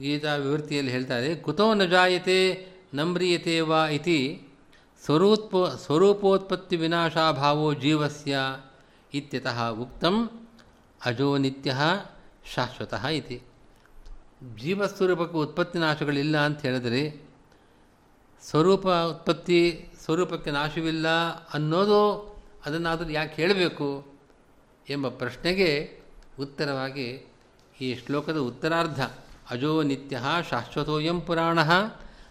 [0.00, 4.43] ಗೀತಾ ವಿವೃತ್ತಿಯಲ್ಲಿ ಹೇಳ್ತಾರೆ ಕುತೋ ನ ಜಾಯತೆ ನಮ್ರಿಯತೆ ವಾ ಇತಿ
[5.04, 8.36] ಸ್ವರೂಪ ಸ್ವರೂಪೋತ್ಪತ್ತಿ ವಿನಾಶಾಭಾವೋ ಜೀವಸ್ಯ
[9.14, 10.16] ಇತ್ಯತಃ ಉಕ್ತಂ
[11.04, 11.74] ಅಜೋ ನಿತ್ಯ
[12.54, 13.42] ಶಾಶ್ವತಃ ಇತಿ.
[14.56, 17.02] ಜೀವಸ್ವರೂಪಕ್ಕೆ ಉತ್ಪತ್ತಿ ನಾಶಗಳಿಲ್ಲ ಅಂತ ಹೇಳಿದರೆ
[18.42, 19.60] ಸ್ವರೂಪ ಉತ್ಪತ್ತಿ
[20.04, 21.08] ಸ್ವರೂಪಕ್ಕೆ ನಾಶವಿಲ್ಲ
[21.54, 22.00] ಅನ್ನೋದು
[22.66, 23.88] ಅದನ್ನಾದರೂ ಯಾಕೆ ಹೇಳಬೇಕು
[24.88, 26.00] ಎಂಬ ಪ್ರಶ್ನೆಗೆ
[26.40, 27.08] ಉತ್ತರವಾಗಿ
[27.80, 29.00] ಈ ಶ್ಲೋಕದ ಉತ್ತರಾರ್ಧ
[29.50, 30.20] ಅಜೋ ನಿತ್ಯ
[30.50, 31.58] ಶಾಶ್ವತೋಯಂ ಪುರಾಣ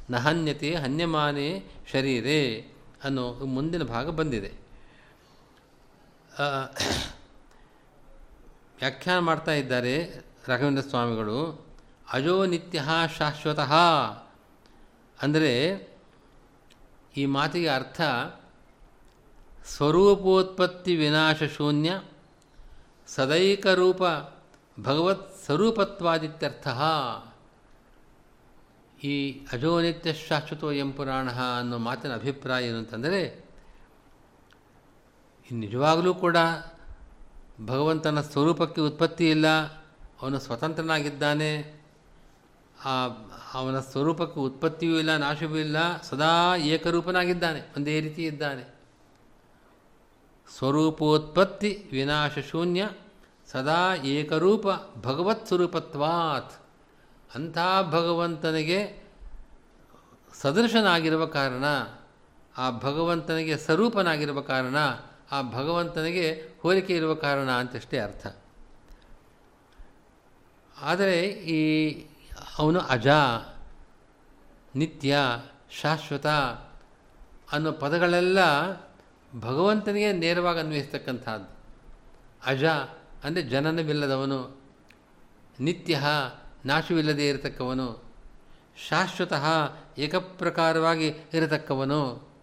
[0.09, 2.71] ನ ಹನ್ಯಮಾನೇ ಶರೀರೇ
[3.03, 4.51] ಅನ್ನೋ ಮುಂದಿನ ಭಾಗ ಬಂದಿದೆ.
[8.79, 11.65] ವ್ಯಾಖ್ಯಾನ ಮಾಡ್ತಾ ಇದ್ದಾರೆ ರಾಘವೇಂದ್ರ ಸ್ವಾಮಿಗಳು.
[12.11, 12.83] ಅಜೋ ನಿತ್ಯ
[13.17, 13.73] ಶಾಶ್ವತಃ.
[15.21, 15.53] ಅಂದರೆ
[17.17, 18.01] ಈ ಮಾತಿಗೆ ಅರ್ಥ
[19.65, 22.01] ಸ್ವರೂಪೋತ್ಪತ್ತಿ ವಿನಾಶ ಶೂನ್ಯ
[23.07, 24.01] ಸದೈಕರೂಪ
[24.79, 26.67] ಭಗವತ್ ಸ್ವರೂಪತ್ವಾದಿತ್ಯರ್ಥ.
[29.03, 33.43] ಈ ಅಜೋನಿತ್ಯ ಶಾಶ್ವತೋ ಎಂ ಪುರಾಣ ಅನ್ನೋ ಮಾತಿನ ಅಭಿಪ್ರಾಯ ಏನು ಅಂತಂದರೆ
[35.51, 36.37] ನಿಜವಾಗಲೂ ಕೂಡ
[37.65, 39.47] ಭಗವಂತನ ಸ್ವರೂಪಕ್ಕೆ ಉತ್ಪತ್ತಿ ಇಲ್ಲ,
[40.21, 41.81] ಅವನು ಸ್ವತಂತ್ರನಾಗಿದ್ದಾನೆ,
[42.85, 43.07] ಆ
[43.53, 48.75] ಅವನ ಸ್ವರೂಪಕ್ಕೆ ಉತ್ಪತ್ತಿಯೂ ಇಲ್ಲ, ನಾಶವೂ ಇಲ್ಲ, ಸದಾ ಏಕರೂಪನಾಗಿದ್ದಾನೆ, ಒಂದೇ ರೀತಿ ಇದ್ದಾನೆ.
[50.57, 52.89] ಸ್ವರೂಪೋತ್ಪತ್ತಿ ವಿನಾಶ ಶೂನ್ಯ,
[53.51, 54.67] ಸದಾ ಏಕರೂಪ
[55.01, 56.62] ಭಗವತ್ ಸ್ವರೂಪತ್ವಾತ್.
[57.35, 57.57] ಅಂಥ
[57.89, 59.03] ಭಗವಂತನಿಗೆ
[60.41, 61.63] ಸದೃಶನಾಗಿರುವ ಕಾರಣ,
[62.57, 64.75] ಆ ಭಗವಂತನಿಗೆ ಸ್ವರೂಪನಾಗಿರುವ ಕಾರಣ,
[65.31, 68.27] ಆ ಭಗವಂತನಿಗೆ ಹೋಲಿಕೆ ಇರುವ ಕಾರಣ ಅಂತಷ್ಟೇ ಅರ್ಥ.
[70.81, 71.61] ಆದರೆ ಈ
[72.57, 73.07] ಅವನು ಅಜ,
[74.75, 75.17] ನಿತ್ಯ,
[75.81, 76.27] ಶಾಶ್ವತ
[77.51, 78.39] ಅನ್ನೋ ಪದಗಳೆಲ್ಲ
[79.39, 81.57] ಭಗವಂತನಿಗೆ ನೇರವಾಗಿ ಅನ್ವಯಿಸ್ತಕ್ಕಂಥದ್ದು.
[82.45, 82.63] ಅಜ
[83.23, 84.61] ಅಂದರೆ ಜನನವಿಲ್ಲದವನು,
[85.59, 86.01] ನಿತ್ಯ
[86.65, 88.03] ನಾಶವಿಲ್ಲದೆ ಇರತಕ್ಕವನು,
[88.89, 89.45] ಶಾಶ್ವತಃ
[89.97, 92.33] ಏಕಪ್ರಕಾರವಾಗಿ ಇರತಕ್ಕವನು.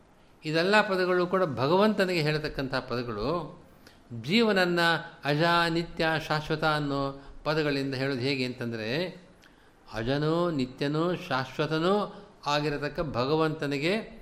[0.45, 3.61] ಇದೆಲ್ಲ ಪದಗಳು ಕೂಡ ಭಗವಂತನಿಗೆ ಹೇಳತಕ್ಕಂಥ ಪದಗಳು.
[4.23, 9.09] ಜೀವನನ್ನು ಅಜ ನಿತ್ಯ ಶಾಶ್ವತ ಅನ್ನೋ ಪದಗಳಿಂದ ಹೇಳೋದು ಹೇಗೆ ಅಂತಂದರೆ,
[9.95, 14.21] ಅಜನೋ ನಿತ್ಯನೂ ಶಾಶ್ವತನೋ ಆಗಿರತಕ್ಕ ಭಗವಂತನಿಗೆ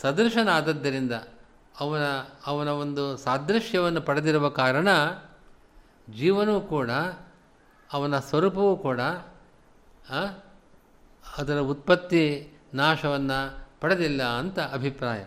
[0.00, 1.12] ಸದೃಶನಾದದ್ದರಿಂದ
[1.80, 2.02] ಅವನ
[2.46, 4.88] ಅವನ ಒಂದು ಸಾದೃಶ್ಯವನ್ನು ಪಡೆದಿರುವ ಕಾರಣ
[6.16, 6.90] ಜೀವನೂ ಕೂಡ
[7.92, 9.00] ಅವನ ಸ್ವರೂಪವೂ ಕೂಡ
[11.38, 12.24] ಅದರ ಉತ್ಪತ್ತಿ
[12.74, 13.38] ನಾಶವನ್ನು
[13.80, 15.20] ಪಡೆದಿಲ್ಲ ಅಂತ ಅಭಿಪ್ರಾಯ.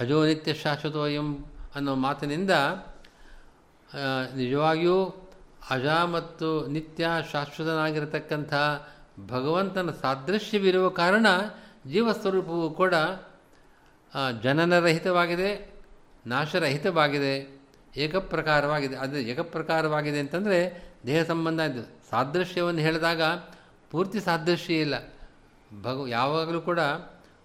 [0.00, 1.28] ಅಜೋ ನಿತ್ಯ ಶಾಶ್ವತೋ ಎಂ
[1.76, 2.50] ಅನ್ನೋ ಮಾತಿನಿಂದ
[4.36, 4.98] ನಿಜವಾಗಿಯೂ
[5.70, 8.54] ಅಜ ಮತ್ತು ನಿತ್ಯ ಶಾಶ್ವತನಾಗಿರತಕ್ಕಂಥ
[9.28, 11.26] ಭಗವಂತನ ಸಾದೃಶ್ಯವಿರುವ ಕಾರಣ
[11.86, 12.94] ಜೀವಸ್ವರೂಪವು ಕೂಡ
[14.42, 15.50] ಜನನರಹಿತವಾಗಿದೆ,
[16.26, 17.53] ನಾಶರಹಿತವಾಗಿದೆ.
[17.96, 18.96] ಏಕಪ್ರಕಾರವಾಗಿದೆ.
[18.96, 20.58] ಅದು ಏಕಪ್ರಕಾರವಾಗಿದೆ ಅಂತಂದರೆ
[21.06, 21.82] ದೇಹ ಸಂಬಂಧ ಇದು.
[22.10, 23.22] ಸಾದೃಶ್ಯವನ್ನು ಹೇಳಿದಾಗ
[23.90, 24.94] ಪೂರ್ತಿ ಸಾದೃಶ್ಯ ಇಲ್ಲ.
[25.82, 26.80] ಭಗ ಯಾವಾಗಲೂ ಕೂಡ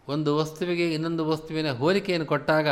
[0.07, 2.67] ಒಂದು ವಸ್ತುವಿಗೆ ಇನ್ನೊಂದು ವಸ್ತುವಿನ ಹೋಲಿಕೆಯನ್ನು ಕೊಟ್ಟಾಗ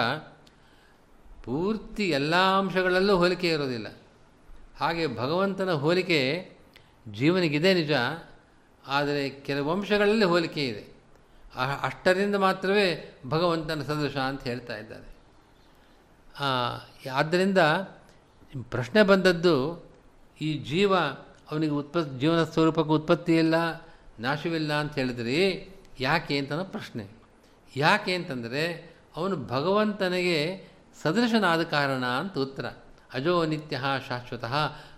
[1.44, 3.88] ಪೂರ್ತಿ ಎಲ್ಲ ಅಂಶಗಳಲ್ಲೂ ಹೋಲಿಕೆ ಇರೋದಿಲ್ಲ.
[4.80, 6.20] ಹಾಗೆ ಭಗವಂತನ ಹೋಲಿಕೆ
[7.12, 7.92] ಜೀವನಿಗಿದೆ ನಿಜ,
[8.88, 10.84] ಆದರೆ ಕೆಲವು ಅಂಶಗಳಲ್ಲಿ ಹೋಲಿಕೆ ಇದೆ.
[11.82, 15.16] ಅಷ್ಟರಿಂದ ಮಾತ್ರವೇ ಭಗವಂತನ ಸದೃಶ ಅಂತ ಹೇಳ್ತಾ ಇದ್ದಾರೆ.
[17.13, 17.62] ಆದ್ದರಿಂದ
[18.69, 19.56] ಪ್ರಶ್ನೆ ಬಂದದ್ದು,
[20.41, 20.95] ಈ ಜೀವ
[21.52, 23.56] ಅವನಿಗೆ ಉತ್ಪ ಜೀವನ ಸ್ವರೂಪಕ್ಕೆ ಉತ್ಪತ್ತಿ ಇಲ್ಲ,
[24.19, 25.39] ನಾಶವಿಲ್ಲ ಅಂತ ಹೇಳಿದ್ರಿ
[26.00, 27.06] ಯಾಕೆ ಅಂತ ಪ್ರಶ್ನೆ.
[27.76, 28.63] ಯಾಕೆ ಅಂತಂದರೆ
[29.15, 30.39] ಅವನು ಭಗವಂತನಿಗೆ
[31.04, 32.65] ಸದೃಶನಾದ ಕಾರಣ ಅಂತ ಉತ್ತರ.
[33.13, 34.45] ಅಜೋ ನಿತ್ಯ ಶಾಶ್ವತ,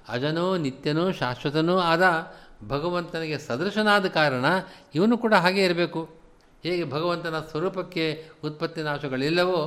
[0.10, 2.04] ಅಜನೋ ನಿತ್ಯನೋ ಶಾಶ್ವತನೂ ಆದ
[2.68, 4.46] ಭಗವಂತನಿಗೆ ಸದೃಶನಾದ ಕಾರಣ
[4.96, 6.02] ಇವನು ಕೂಡ ಹಾಗೆ ಇರಬೇಕು.
[6.64, 8.06] ಹೇಗೆ ಭಗವಂತನ ಸ್ವರೂಪಕ್ಕೆ
[8.44, 9.62] ಉತ್ಪತ್ತಿ ನಾಶಗಳಿಲ್ಲವೋ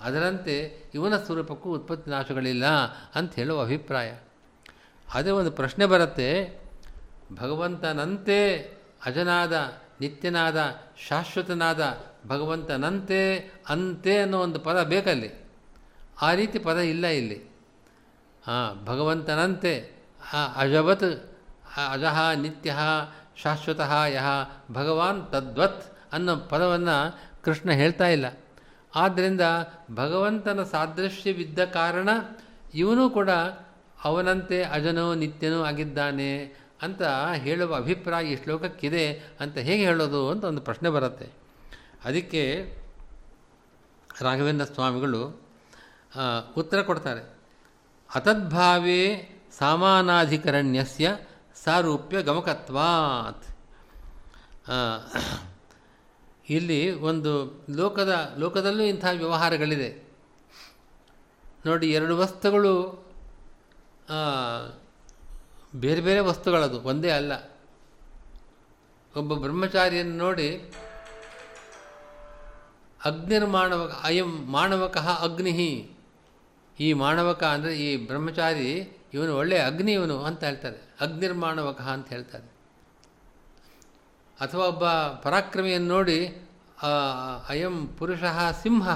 [0.00, 2.66] ಅದರಂತೆ ಇವನ ಸ್ವರೂಪಕ್ಕೂ ಉತ್ಪತ್ತಿ ನಾಶಗಳಿಲ್ಲ
[3.14, 4.16] ಅಂತ ಹೇಳುವ ಅಭಿಪ್ರಾಯ.
[5.14, 6.60] ಅದೇ ಒಂದು ಪ್ರಶ್ನೆ ಬರುತ್ತೆ.
[7.32, 8.56] ಭಗವಂತನಂತೆ
[9.04, 10.74] ಅಜನಾದ, ನಿತ್ಯನಾದ,
[11.08, 15.30] ಶಾಶ್ವತನಾದ ಭಗವಂತನಂತೆ ಅಂತೆ ಅನ್ನೋ ಒಂದು ಪದ ಬೇಕಲ್ಲಿ.
[16.22, 17.44] ಆ ರೀತಿ ಪದ ಇಲ್ಲ ಇಲ್ಲಿ.
[18.46, 19.92] ಹಾಂ ಭಗವಂತನಂತೆ
[20.56, 21.36] ಅಜವತ್
[21.92, 22.76] ಅಜಃ, ನಿತ್ಯ,
[23.36, 24.26] ಶಾಶ್ವತಃ ಯಹ
[24.72, 28.26] ಭಗವಾನ್ ತದ್ವತ್ ಅನ್ನೋ ಪದವನ್ನು ಕೃಷ್ಣ ಹೇಳ್ತಾ ಇಲ್ಲ.
[28.96, 29.40] ಆದ್ದರಿಂದ
[29.94, 32.08] ಭಗವಂತನ ಸಾದೃಶ್ಯವಿದ್ದ ಕಾರಣ
[32.74, 33.30] ಇವನು ಕೂಡ
[34.04, 36.30] ಅವನಂತೆ ಅಜನೋ ನಿತ್ಯನೂ ಆಗಿದ್ದಾನೆ
[36.82, 37.02] ಅಂತ
[37.34, 39.04] ಹೇಳುವ ಅಭಿಪ್ರಾಯ ಈ ಶ್ಲೋಕಕ್ಕಿದೆ
[39.40, 41.28] ಅಂತ ಹೇಗೆ ಹೇಳೋದು ಅಂತ ಒಂದು ಪ್ರಶ್ನೆ ಬರುತ್ತೆ.
[42.04, 42.42] ಅದಕ್ಕೆ
[44.20, 45.22] ರಾಘವೇಂದ್ರ ಸ್ವಾಮಿಗಳು
[46.56, 47.22] ಉತ್ತರ ಕೊಡ್ತಾರೆ.
[48.14, 49.02] ಅತದ್ಭಾವೇ
[49.58, 51.16] ಸಾಮಾನಾಧಿಕರಣ್ಯಸ್ಯ
[51.64, 53.44] ಸಾರೂಪ್ಯ ಗಮಕತ್ವಾತ್.
[56.48, 57.32] ಇಲ್ಲಿ ಒಂದು
[57.76, 59.90] ಲೋಕದ, ಲೋಕದಲ್ಲೂ ಇಂಥ ವ್ಯವಹಾರಗಳಿದೆ.
[61.66, 62.74] ನೋಡಿ, ಎರಡು ವಸ್ತುಗಳು
[65.74, 67.32] ಬೇರೆ ಬೇರೆ ವಸ್ತುಗಳದು, ಒಂದೇ ಅಲ್ಲ.
[69.16, 70.48] ಒಬ್ಬ ಬ್ರಹ್ಮಚಾರಿಯನ್ನು ನೋಡಿ,
[73.00, 75.70] ಅಗ್ನಿರ್ಮಾಣವ, ಅಯಂ ಮಾಣವಕಃ ಅಗ್ನಿ
[76.80, 78.70] ಈ ಮಾಣವಕ ಅಂದರೆ ಈ ಬ್ರಹ್ಮಚಾರಿ,
[79.14, 80.78] ಇವನು ಒಳ್ಳೆಯ ಅಗ್ನಿ ಇವನು ಅಂತ ಹೇಳ್ತಾರೆ.
[81.00, 82.55] ಅಗ್ನಿರ್ಮಾಣವಕಃ ಅಂತ ಹೇಳ್ತಾರೆ.
[84.40, 84.84] ಅಥವಾ ಒಬ್ಬ
[85.24, 86.18] ಪರಾಕ್ರಮಿಯನ್ನು ನೋಡಿ
[87.48, 88.22] ಅಯಂ ಪುರುಷ
[88.62, 88.86] ಸಿಂಹ,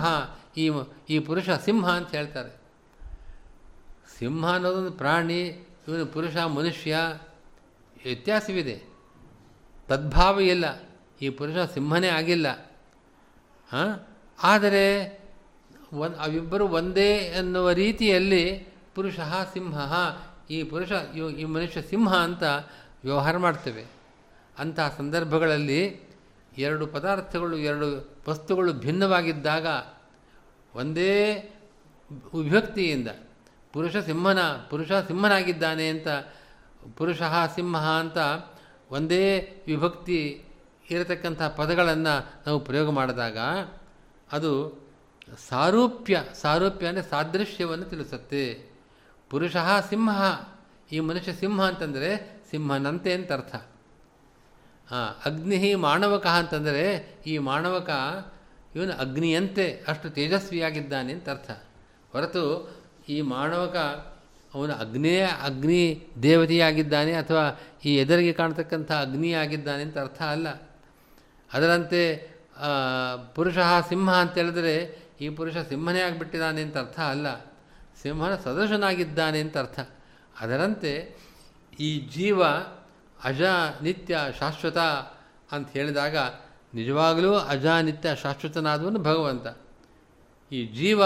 [0.56, 0.64] ಈ
[1.10, 2.52] ಈ ಪುರುಷ ಸಿಂಹ ಅಂತ ಹೇಳ್ತಾರೆ.
[4.18, 5.40] ಸಿಂಹ ಅನ್ನೋದೊಂದು ಪ್ರಾಣಿ,
[5.88, 6.96] ಇವನು ಪುರುಷ, ಮನುಷ್ಯ,
[8.04, 8.76] ವ್ಯತ್ಯಾಸವಿದೆ.
[9.88, 10.66] ತದ್ಭಾವ ಇಲ್ಲ.
[11.22, 12.48] ಈ ಪುರುಷ ಸಿಂಹನೇ ಆಗಿಲ್ಲ.
[13.70, 13.90] ಹಾಂ
[14.42, 14.84] ಆದರೆ
[15.92, 18.44] ಒಂದು ಅವಿಬ್ಬರು ಒಂದೇ ಎನ್ನುವ ರೀತಿಯಲ್ಲಿ
[18.94, 19.18] ಪುರುಷ
[19.52, 19.78] ಸಿಂಹ,
[20.50, 20.90] ಈ ಪುರುಷ
[21.42, 22.42] ಈ ಮನುಷ್ಯ ಸಿಂಹ ಅಂತ
[23.04, 23.84] ವ್ಯವಹಾರ ಮಾಡ್ತೇವೆ.
[24.60, 25.80] ಅಂತಹ ಸಂದರ್ಭಗಳಲ್ಲಿ
[26.58, 27.88] ಎರಡು ಪದಾರ್ಥಗಳು, ಎರಡು
[28.28, 29.66] ವಸ್ತುಗಳು ಭಿನ್ನವಾಗಿದ್ದಾಗ
[30.74, 31.14] ಒಂದೇ
[32.34, 33.08] ವಿಭಕ್ತಿಯಿಂದ
[33.72, 34.38] ಪುರುಷ ಸಿಂಹನ,
[34.70, 36.08] ಪುರುಷ ಸಿಂಹನಾಗಿದ್ದಾನೆ ಅಂತ,
[36.96, 37.22] ಪುರುಷ
[37.54, 38.18] ಸಿಂಹ ಅಂತ
[38.90, 39.24] ಒಂದೇ
[39.66, 40.20] ವಿಭಕ್ತಿ
[40.90, 42.14] ಇರತಕ್ಕಂಥ ಪದಗಳನ್ನು
[42.46, 43.38] ನಾವು ಪ್ರಯೋಗ ಮಾಡಿದಾಗ
[44.32, 44.50] ಅದು
[45.48, 48.44] ಸಾರೂಪ್ಯ ಸಾರೂಪ್ಯ ಅಂದರೆ ಸಾದೃಶ್ಯವನ್ನು ತಿಳಿಸುತ್ತೆ.
[49.30, 49.56] ಪುರುಷ
[49.88, 50.20] ಸಿಂಹ
[50.92, 52.10] ಈ ಮನುಷ್ಯ ಸಿಂಹ ಅಂತಂದರೆ
[52.50, 53.54] ಸಿಂಹನಂತೆ ಅಂತ ಅರ್ಥ.
[54.90, 56.84] ಹಾಂ ಅಗ್ನಿ ಮಾಣವಕ ಅಂತಂದರೆ
[57.26, 57.90] ಈ ಮಾಣವಕ
[58.74, 61.50] ಇವನು ಅಗ್ನಿಯಂತೆ ಅಷ್ಟು ತೇಜಸ್ವಿಯಾಗಿದ್ದಾನೆ ಅಂತ ಅರ್ಥ.
[62.12, 62.44] ಹೊರತು
[63.08, 63.76] ಈ ಮಾಣವಕ
[64.54, 67.44] ಅವನು ಅಗ್ನಿಯೇ ಅಗ್ನಿ ದೇವತೆಯಾಗಿದ್ದಾನೆ ಅಥವಾ
[67.84, 70.48] ಈ ಎದುರಿಗೆ ಕಾಣ್ತಕ್ಕಂಥ ಅಗ್ನಿಯಾಗಿದ್ದಾನೆ ಅಂತ ಅರ್ಥ ಅಲ್ಲ.
[71.52, 72.02] ಅದರಂತೆ
[73.34, 74.74] ಪುರುಷ ಸಿಂಹ ಅಂತ ಹೇಳಿದ್ರೆ
[75.20, 77.26] ಈ ಪುರುಷ ಸಿಂಹನೇ ಆಗಿಬಿಟ್ಟಿದ್ದಾನೆ ಅಂತ ಅರ್ಥ ಅಲ್ಲ.
[78.02, 79.80] ಸಿಂಹನ ಸದೃಶನಾಗಿದ್ದಾನೆ ಅಂತ ಅರ್ಥ.
[80.40, 80.92] ಅದರಂತೆ
[81.80, 82.42] ಈ ಜೀವ
[83.24, 83.42] ಅಜ
[83.82, 84.78] ನಿತ್ಯ ಶಾಶ್ವತ
[85.52, 86.16] ಅಂತ ಹೇಳಿದಾಗ
[86.74, 89.46] ನಿಜವಾಗಲೂ ಅಜಾನಿತ್ಯ ಶಾಶ್ವತನಾದವನು ಭಗವಂತ.
[90.52, 91.04] ಈ ಜೀವ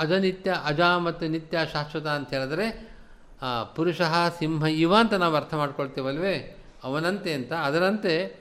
[0.00, 2.96] ಅಜನಿತ್ಯ, ಅಜ ಮತ್ತು ನಿತ್ಯ ಶಾಶ್ವತ ಅಂತ ಹೇಳಿದ್ರೆ
[3.74, 4.00] ಪುರುಷ,
[4.38, 6.56] ಸಿಂಹ, ಇವ ಅಂತ ನಾವು ಅರ್ಥ ಮಾಡ್ಕೊಳ್ತೇವಲ್ವೇ?
[6.84, 7.52] ಅವನಂತೆ ಅಂತ.
[7.52, 8.40] ಅದರಂತೆ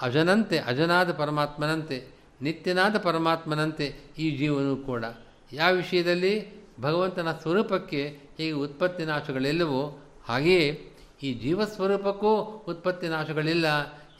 [0.00, 2.08] ಅಜನಂತೆ, ಅಜನಾದ ಪರಮಾತ್ಮನಂತೆ,
[2.42, 3.86] ನಿತ್ಯನಾದ ಪರಮಾತ್ಮನಂತೆ
[4.18, 5.04] ಈ ಜೀವನೂ ಕೂಡ.
[5.52, 6.62] ಯಾವ ವಿಷಯದಲ್ಲಿ?
[6.80, 10.91] ಭಗವಂತನ ಸ್ವರೂಪಕ್ಕೆ ಈ ಉತ್ಪತ್ತಿ ನಾಶಗಳೆಲ್ಲವೋ ಹಾಗೆಯೇ
[11.22, 12.32] ಈ ಜೀವಸ್ವರೂಪಕ್ಕೂ
[12.68, 13.66] ಉತ್ಪತ್ತಿ ನಾಶಗಳಿಲ್ಲ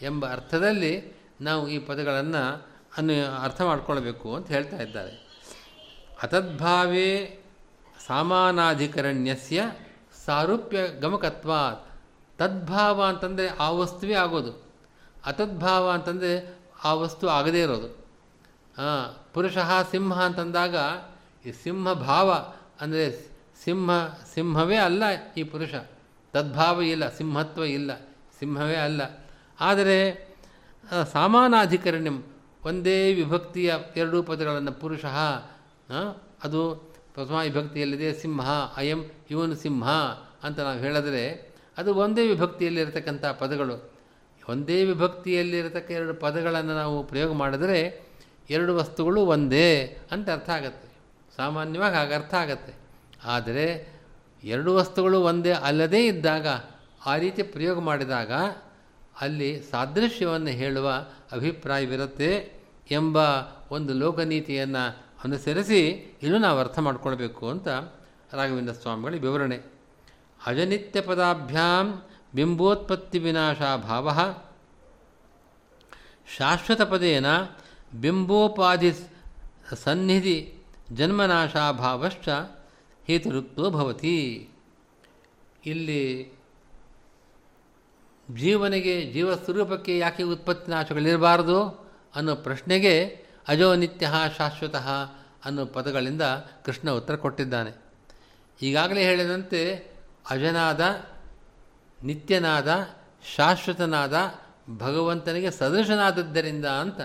[0.02, 0.92] ಎಂಬ ಅರ್ಥದಲ್ಲಿ
[1.40, 2.42] ನಾವು ಈ ಪದಗಳನ್ನು
[2.96, 5.12] ಅನ್ನು ಅರ್ಥ ಮಾಡಿಕೊಳ್ಬೇಕು ಅಂತ ಹೇಳ್ತಾ ಇದ್ದಾರೆ.
[6.22, 7.08] ಅತದ್ಭಾವೇ
[8.06, 9.62] ಸಾಮಾನಾಧಿಕರಣ್ಯಸ್ಯ
[10.24, 11.52] ಸಾರೂಪ್ಯ ಗಮಕತ್ವ
[12.38, 14.52] ತದ್ಭಾವ ಅಂತಂದರೆ ಆ ವಸ್ತುವೇ ಆಗೋದು.
[15.26, 16.32] ಅತದ್ಭಾವ ಅಂತಂದರೆ
[16.84, 17.88] ಆ ವಸ್ತು ಆಗದೇ ಇರೋದು.
[19.34, 19.56] ಪುರುಷ
[19.90, 20.76] ಸಿಂಹ ಅಂತಂದಾಗ
[21.46, 22.30] ಈ ಸಿಂಹ ಭಾವ
[22.80, 23.04] ಅಂದರೆ
[23.64, 23.90] ಸಿಂಹ,
[24.34, 25.02] ಸಿಂಹವೇ ಅಲ್ಲ
[25.36, 25.74] ಈ ಪುರುಷ.
[26.32, 27.96] ತದ್ಭಾವ ಇಲ್ಲ, ಸಿಂಹತ್ವ ಇಲ್ಲ,
[28.38, 29.02] ಸಿಂಹವೇ ಅಲ್ಲ.
[29.60, 29.96] ಆದರೆ
[31.12, 32.24] ಸಾಮಾನಾಧಿಕರಣ್ಯಂ,
[32.64, 35.04] ಒಂದೇ ವಿಭಕ್ತಿಯ ಎರಡೂ ಪದಗಳನ್ನು ಪುರುಷ
[36.44, 36.60] ಅದು
[37.14, 39.88] ಪ್ರಥಮ ವಿಭಕ್ತಿಯಲ್ಲಿದೆ, ಸಿಂಹ, ಅಯಂ, ಇವನು ಸಿಂಹ
[40.42, 41.24] ಅಂತ ನಾವು ಹೇಳಿದ್ರೆ,
[41.76, 43.92] ಅದು ಒಂದೇ ವಿಭಕ್ತಿಯಲ್ಲಿರತಕ್ಕಂಥ ಪದಗಳು.
[44.48, 47.80] ಒಂದೇ ವಿಭಕ್ತಿಯಲ್ಲಿರತಕ್ಕ ಎರಡು ಪದಗಳನ್ನು ನಾವು ಪ್ರಯೋಗ ಮಾಡಿದರೆ,
[48.50, 50.88] ಎರಡು ವಸ್ತುಗಳು ಒಂದೇ ಅಂತ ಅರ್ಥ ಆಗತ್ತೆ.
[51.36, 52.72] ಸಾಮಾನ್ಯವಾಗಿ ಹಾಗೆ ಅರ್ಥ ಆಗತ್ತೆ.
[53.24, 53.66] ಆದರೆ
[54.44, 56.46] ಎರಡು ವಸ್ತುಗಳು ಒಂದೇ ಅಲ್ಲದೇ ಇದ್ದಾಗ,
[57.06, 58.32] ಆ ರೀತಿ ಪ್ರಯೋಗ ಮಾಡಿದಾಗ
[59.20, 62.52] ಅಲ್ಲಿ ಸಾದೃಶ್ಯವನ್ನು ಹೇಳುವ ಅಭಿಪ್ರಾಯವಿರುತ್ತೆ
[62.90, 63.18] ಎಂಬ
[63.70, 65.88] ಒಂದು ಲೋಕನೀತಿಯನ್ನು ಅನುಸರಿಸಿ
[66.22, 67.68] ಇನ್ನೂ ನಾವು ಅರ್ಥ ಮಾಡಿಕೊಳ್ಬೇಕು ಅಂತ
[68.32, 69.60] ರಾಘವೇಂದ್ರ ಸ್ವಾಮಿಗಳ ವಿವರಣೆ.
[70.46, 72.02] ಅಜನಿತ್ಯ ಪದಾಭ್ಯಾಂ
[72.34, 74.34] ಬಿಂಬೋತ್ಪತ್ತಿ ವಿನಾಶಾಭಾವ
[76.36, 77.26] ಶಾಶ್ವತ ಪದೇನ
[78.00, 78.92] ಬಿಂಬೋಪಾಧಿ
[79.84, 80.54] ಸನ್ನಿಧಿ
[80.92, 82.28] ಜನ್ಮನಾಶಾಭಾವಶ್ಚ
[83.12, 84.48] ಹೇತುರುಕ್ತೋ ಭವತಿ.
[85.66, 86.32] ಇಲ್ಲಿ
[88.38, 91.60] ಜೀವನಿಗೆ, ಜೀವ ಸ್ವರೂಪಕ್ಕೆ ಯಾಕೆ ಉತ್ಪತ್ತಿ ನಾಶಗಳಿರಬಾರದು
[92.14, 92.94] ಅನ್ನೋ ಪ್ರಶ್ನೆಗೆ
[93.48, 94.06] ಅಜೋ ನಿತ್ಯ
[94.38, 94.76] ಶಾಶ್ವತ
[95.44, 96.22] ಅನ್ನೋ ಪದಗಳಿಂದ
[96.64, 97.70] ಕೃಷ್ಣ ಉತ್ತರ ಕೊಟ್ಟಿದ್ದಾನೆ.
[98.62, 99.60] ಈಗಾಗಲೇ ಹೇಳಿದಂತೆ
[100.30, 100.82] ಅಜನಾದ,
[102.04, 102.70] ನಿತ್ಯನಾದ,
[103.36, 104.16] ಶಾಶ್ವತನಾದ,
[104.78, 107.00] ಭಗವಂತನಿಗೆ ಸದೃಶನಾದದ್ದರಿಂದ ಅಂತ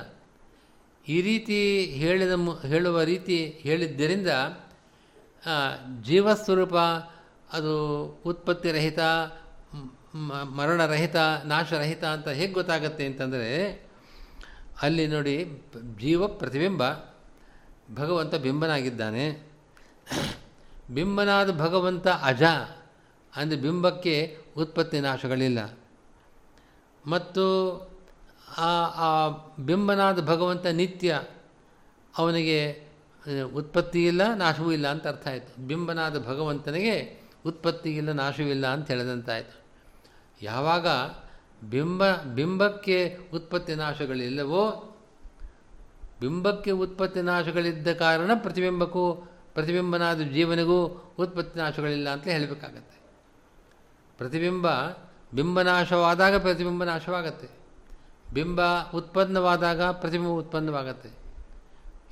[1.08, 2.34] ಈ ರೀತಿ ಹೇಳಿದ
[2.66, 4.28] ಹೇಳುವ ರೀತಿ ಹೇಳಿದ್ದರಿಂದ
[6.04, 6.76] ಜೀವಸ್ವರೂಪ,
[7.54, 9.00] ಅದು ಉತ್ಪತ್ತಿರಹಿತ
[10.56, 13.86] ಮರಣರಹಿತ ನಾಶರಹಿತ ಅಂತ ಹೇಗೆ ಗೊತ್ತಾಗತ್ತೆ ಅಂತಂದರೆ,
[14.82, 15.64] ಅಲ್ಲಿ ನೋಡಿ
[16.00, 16.94] ಜೀವ ಪ್ರತಿಬಿಂಬ,
[17.96, 19.48] ಭಗವಂತ ಬಿಂಬನಾಗಿದ್ದಾನೆ.
[20.94, 22.44] ಬಿಂಬನಾದ ಭಗವಂತ ಅಜ,
[23.36, 25.78] ಅಂದರೆ ಬಿಂಬಕ್ಕೆ ಉತ್ಪತ್ತಿ ನಾಶಗಳಿಲ್ಲ.
[27.06, 27.46] ಮತ್ತು
[28.58, 29.28] ಆ
[29.60, 31.22] ಬಿಂಬನಾದ ಭಗವಂತ ನಿತ್ಯ
[32.18, 32.87] ಅವನಿಗೆ
[33.56, 35.68] ಉತ್ಪತ್ತಿ ಇಲ್ಲ ನಾಶವೂ ಇಲ್ಲ ಅಂತ ಅರ್ಥ ಆಯಿತು.
[35.68, 39.62] ಬಿಂಬನಾದ ಭಗವಂತನಿಗೆ ಉತ್ಪತ್ತಿ ಇಲ್ಲ ನಾಶವಿಲ್ಲ ಅಂತ ಹೇಳಿದಂತಾಯಿತು.
[40.42, 40.88] ಯಾವಾಗ
[41.70, 44.96] ಬಿಂಬ, ಬಿಂಬಕ್ಕೆ ಉತ್ಪತ್ತಿ ನಾಶಗಳಿಲ್ಲವೋ,
[46.22, 49.14] ಬಿಂಬಕ್ಕೆ ಉತ್ಪತ್ತಿ ನಾಶಗಳಿದ್ದ ಕಾರಣ ಪ್ರತಿಬಿಂಬಕ್ಕೂ,
[49.54, 50.86] ಪ್ರತಿಬಿಂಬನಾದ ಜೀವನಿಗೂ
[51.20, 52.98] ಉತ್ಪತ್ತಿ ನಾಶಗಳಿಲ್ಲ ಅಂತ ಹೇಳಬೇಕಾಗತ್ತೆ.
[54.18, 54.68] ಪ್ರತಿಬಿಂಬ
[55.34, 57.50] ಬಿಂಬನಾಶವಾದಾಗ ಪ್ರತಿಬಿಂಬ ನಾಶವಾಗತ್ತೆ.
[58.34, 58.62] ಬಿಂಬ
[58.96, 61.27] ಉತ್ಪನ್ನವಾದಾಗ ಪ್ರತಿಬಿಂಬ ಉತ್ಪನ್ನವಾಗತ್ತೆ.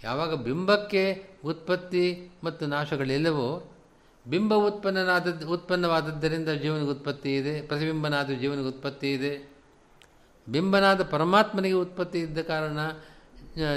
[0.05, 3.71] ಯಾವಾಗ ಬಿಂಬಕ್ಕೆ ಉತ್ಪತ್ತಿ ಮತ್ತು ನಾಶಗಳಿಲ್ಲವೋ,
[4.27, 9.49] ಬಿಂಬ ಉತ್ಪನ್ನನಾದ, ಉತ್ಪನ್ನವಾದದ್ದರಿಂದ ಜೀವನಿಗೆ ಉತ್ಪತ್ತಿ ಇದೆ, ಪ್ರತಿಬಿಂಬನಾದ ಜೀವನಿಗೆ ಉತ್ಪತ್ತಿ ಇದೆ.
[10.47, 12.77] ಬಿಂಬನಾದ ಪರಮಾತ್ಮನಿಗೆ ಉತ್ಪತ್ತಿ ಇದ್ದ ಕಾರಣ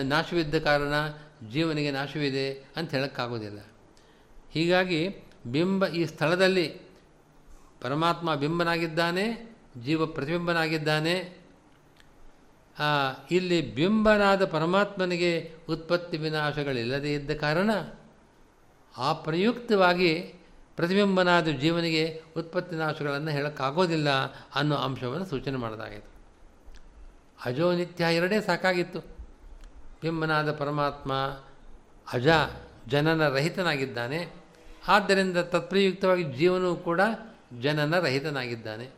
[0.02, 0.92] ನಾಶವಿದ್ದ ಕಾರಣ
[1.52, 3.60] ಜೀವನಿಗೆ ನಾಶವಿದೆ ಅಂತ ಹೇಳೋಕ್ಕಾಗೋದಿಲ್ಲ.
[4.50, 5.08] ಹೀಗಾಗಿ
[5.46, 6.66] ಬಿಂಬ ಈ ಸ್ಥಳದಲ್ಲಿ
[7.80, 11.37] ಪರಮಾತ್ಮ ಬಿಂಬನಾಗಿದ್ದಾನೆ, ಜೀವ ಪ್ರತಿಬಿಂಬನಾಗಿದ್ದಾನೆ.
[12.78, 17.70] ಆ, ಇಲ್ಲಿ ಬಿಂಬನಾದ ಪರಮಾತ್ಮನಿಗೆ ಉತ್ಪತ್ತಿ ವಿನಾಶಗಳಿಲ್ಲದೇ ಇದ್ದ ಕಾರಣ
[18.98, 20.34] ಆ ಪ್ರಯುಕ್ತವಾಗಿ
[20.76, 24.10] ಪ್ರತಿಬಿಂಬನಾದ ಜೀವನಿಗೆ ಉತ್ಪತ್ತಿ ನಾಶಗಳನ್ನು ಹೇಳೋಕ್ಕಾಗೋದಿಲ್ಲ
[24.54, 26.18] ಅನ್ನೋ ಅಂಶವನ್ನು ಸೂಚನೆ ಮಾಡೋದಾಗಿತ್ತು.
[27.44, 28.98] ಅಜೋ ನಿತ್ಯ ಎರಡೇ ಸಾಕಾಗಿತ್ತು.
[30.02, 31.12] ಬಿಂಬನಾದ ಪರಮಾತ್ಮ
[32.12, 32.28] ಅಜ
[32.88, 34.28] ಜನನ ರಹಿತನಾಗಿದ್ದಾನೆ.
[34.88, 37.00] ಆದ್ದರಿಂದ ತತ್ಪ್ರಯುಕ್ತವಾಗಿ ಜೀವನವು ಕೂಡ
[37.60, 38.88] ಜನನ ರಹಿತನಾಗಿದ್ದಾನೆ.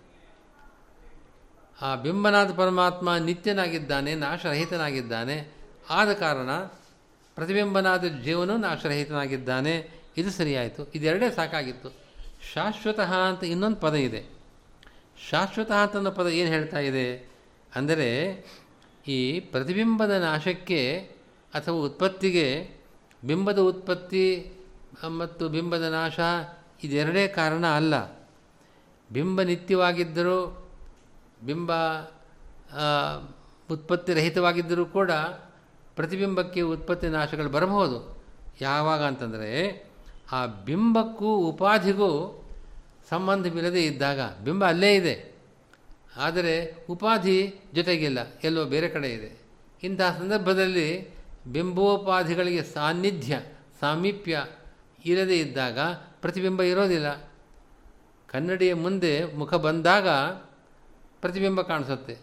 [1.82, 5.54] ಆ ಬಿಂಬನಾದ ಪರಮಾತ್ಮ ನಿತ್ಯನಾಗಿದ್ದಾನೆ, ನಾಶರಹಿತನಾಗಿದ್ದಾನೆ.
[5.90, 6.50] ಆದ ಕಾರಣ
[7.34, 9.90] ಪ್ರತಿಬಿಂಬನಾದ ಜೀವನು ನಾಶರಹಿತನಾಗಿದ್ದಾನೆ.
[10.16, 10.92] ಇದು ಸರಿಯಾಯಿತು.
[10.94, 11.88] ಇದೆರಡೇ ಸಾಕಾಗಿತ್ತು.
[12.54, 14.24] ಶಾಶ್ವತಃ ಅಂತ ಇನ್ನೊಂದು ಪದ ಇದೆ.
[15.30, 17.30] ಶಾಶ್ವತಃ ಅಂತ ಪದ ಏನು ಹೇಳ್ತಾ ಇದೆ?
[17.74, 18.08] ಅಂದರೆ
[19.08, 21.10] ಈ ಪ್ರತಿಬಿಂಬದ ನಾಶಕ್ಕೆ
[21.54, 22.70] ಅಥವಾ ಉತ್ಪತ್ತಿಗೆ
[23.24, 24.52] ಬಿಂಬದ ಉತ್ಪತ್ತಿ
[25.06, 26.20] ಮತ್ತು ಬಿಂಬದ ನಾಶ
[26.84, 27.94] ಇದೆರಡೇ ಕಾರಣ ಅಲ್ಲ.
[29.12, 30.36] ಬಿಂಬ ನಿತ್ಯವಾಗಿದ್ದರೂ
[31.46, 31.72] ಬಿಂಬ
[33.70, 35.10] ಉತ್ಪತ್ತಿ ರಹಿತವಾಗಿದ್ದರೂ ಕೂಡ
[35.96, 38.24] ಪ್ರತಿಬಿಂಬಕ್ಕೆ ಉತ್ಪತ್ತಿ ನಾಶಗಳು ಬರಬಹುದು.
[38.60, 39.50] ಯಾವಾಗ ಅಂತಂದರೆ,
[40.32, 42.44] ಆ ಬಿಂಬಕ್ಕೂ ಉಪಾಧಿಗೂ
[43.08, 45.34] ಸಂಬಂಧವಿಲ್ಲದೆ ಇದ್ದಾಗ, ಬಿಂಬ ಅಲ್ಲೇ ಇದೆ.
[46.16, 49.40] ಆದರೆ ಉಪಾಧಿ ಜೊತೆಗಿಲ್ಲ, ಎಲ್ಲೋ ಬೇರೆ ಕಡೆ ಇದೆ.
[49.82, 51.14] ಇಂತಹ ಸಂದರ್ಭದಲ್ಲಿ
[51.52, 53.40] ಬಿಂಬೋಪಾಧಿಗಳಿಗೆ ಸಾನ್ನಿಧ್ಯ,
[53.80, 54.46] ಸಾಮೀಪ್ಯ
[55.04, 55.78] ಇರದೇ ಇದ್ದಾಗ
[56.20, 57.30] ಪ್ರತಿಬಿಂಬ ಇರೋದಿಲ್ಲ.
[58.26, 60.08] ಕನ್ನಡಿಯ ಮುಂದೆ ಮುಖ ಬಂದಾಗ
[61.20, 62.14] ಪ್ರತಿಬಿಂಬ ಕಾಣಿಸುತ್ತೆ.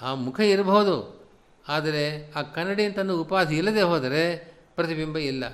[0.00, 0.96] ಆ ಮುಖ ಇರಬಹುದು,
[1.68, 4.22] ಆದರೆ ಆ ಕನ್ನಡಿ ಅಂತ ಉಪಾಧಿ ಇಲ್ಲದೆ ಹೋದರೆ
[4.74, 5.44] ಪ್ರತಿಬಿಂಬ ಇಲ್ಲ.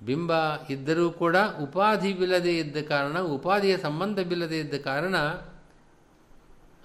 [0.00, 0.32] ಬಿಂಬ
[0.70, 5.16] ಇದ್ದರೂ ಕೂಡ ಉಪಾಧಿವಿಲ್ಲದೆ ಇದ್ದ ಕಾರಣ, ಉಪಾಧಿಯ ಸಂಬಂಧವಿಲ್ಲದೆ ಇದ್ದ ಕಾರಣ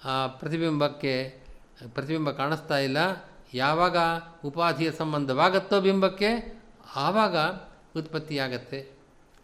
[0.06, 1.14] ಆ ಪ್ರತಿಬಿಂಬಕ್ಕೆ
[1.88, 2.98] ಪ್ರತಿಬಿಂಬ ಕಾಣಿಸ್ತಾ ಇಲ್ಲ.
[3.54, 3.98] ಯಾವಾಗ
[4.46, 6.30] ಉಪಾಧಿಯ ಸಂಬಂಧವಾಗತ್ತೋ ಬಿಂಬಕ್ಕೆ,
[6.96, 7.38] ಆವಾಗ
[7.96, 8.80] ಉತ್ಪತ್ತಿಯಾಗತ್ತೆ.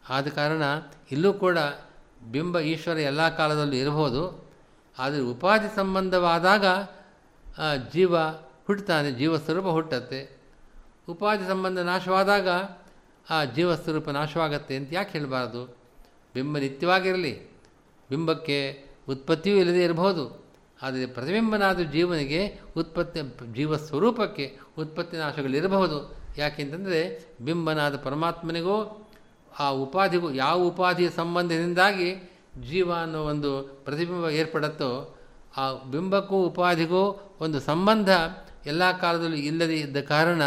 [0.10, 0.64] ಆದ ಕಾರಣ
[1.12, 1.58] ಇಲ್ಲೂ ಕೂಡ
[2.32, 4.49] ಬಿಂಬ ಈಶ್ವರ ಎಲ್ಲ ಕಾಲದಲ್ಲೂ ಇರಬಹುದು.
[5.00, 6.66] ಆದರೆ ಉಪಾಧಿ ಸಂಬಂಧವಾದಾಗ
[7.94, 8.18] ಜೀವ
[8.68, 10.38] ಹುಟ್ಟುತ್ತಾನೆ ಜೀವ ಸ್ವರೂಪ ಹುಟ್ಟತ್ತೆ.
[11.10, 12.50] ಉಪಾಧಿ ಸಂಬಂಧ ನಾಶವಾದಾಗ,
[13.30, 15.78] ಆ, ಜೀವ ಸ್ವರೂಪ ನಾಶವಾಗತ್ತೆ ಅಂತ ಯಾಕೆ ಹೇಳಬಾರ್ದು?
[16.34, 17.52] ಬಿಂಬ ನಿತ್ಯವಾಗಿರಲಿ,
[18.10, 20.46] ಬಿಂಬಕ್ಕೆ ಉತ್ಪತ್ತಿಯೂ ಇಲ್ಲದೇ ಇರಬಹುದು.
[20.82, 23.22] ಆದರೆ ಪ್ರತಿಬಿಂಬನಾದ ಜೀವನಿಗೆ ಉತ್ಪತ್ತಿ,
[23.56, 29.08] ಜೀವ ಸ್ವರೂಪಕ್ಕೆ ಉತ್ಪತ್ತಿ ನಾಶಗಳಿರಬಹುದು ಯಾಕೆಂತಂದರೆ ಬಿಂಬನಾದ ಪರಮಾತ್ಮನಿಗೂ,
[29.60, 32.29] ಆ ಉಪಾಧಿಗೂ, ಯಾವ ಉಪಾಧಿಯ ಸಂಬಂಧದಿಂದಾಗಿ
[32.70, 35.18] ಜೀವ ಅನ್ನೋ ಒಂದು ಪ್ರತಿಬಿಂಬ ಏರ್ಪಡುತ್ತೋ,
[35.58, 38.10] ಆ ಬಿಂಬಕ್ಕೂ ಉಪಾಧಿಗೂ ಒಂದು ಸಂಬಂಧ
[38.66, 40.42] ಎಲ್ಲ ಕಾಲದಲ್ಲೂ ಇಲ್ಲದೇ ಇದ್ದ ಕಾರಣ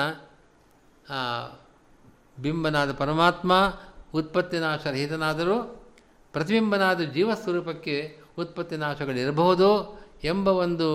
[2.42, 3.80] ಬಿಂಬನಾದ ಪರಮಾತ್ಮ
[4.14, 5.84] ಉತ್ಪತ್ತಿ ನಾಶ ರಹಿತನಾದರೂ
[6.32, 10.88] ಪ್ರತಿಬಿಂಬನಾದ ಜೀವ ಸ್ವರೂಪಕ್ಕೆ ಉತ್ಪತ್ತಿ ನಾಶಗಳಿರಬಹುದು ಎಂಬ ಒಂದು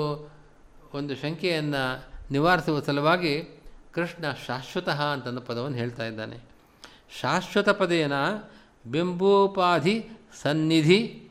[0.93, 3.61] ಒಂದು ಶಂಕೆಯನ್ನು ನಿವಾರಿಸುವ ಸಲುವಾಗಿ
[3.93, 6.37] ಕೃಷ್ಣ ಶಾಶ್ವತಃ ಅಂತಂದ ಪದವನ್ನು ಹೇಳ್ತಾ ಇದ್ದಾನೆ.
[7.21, 8.13] ಶಾಶ್ವತ ಪದೇನ
[8.91, 10.09] ಬಿಂಬೋಪಾಧಿ
[10.41, 11.29] ಸನ್ನಿಧಿ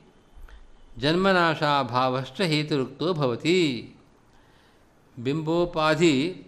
[0.99, 3.61] ಜನ್ಮನಾಶಾಭಾವಶ್ಚ ಹೇತುರುಕ್ತೋ ಭವತಿ.
[5.19, 6.47] ಬಿಂಬೋಪಾಧಿ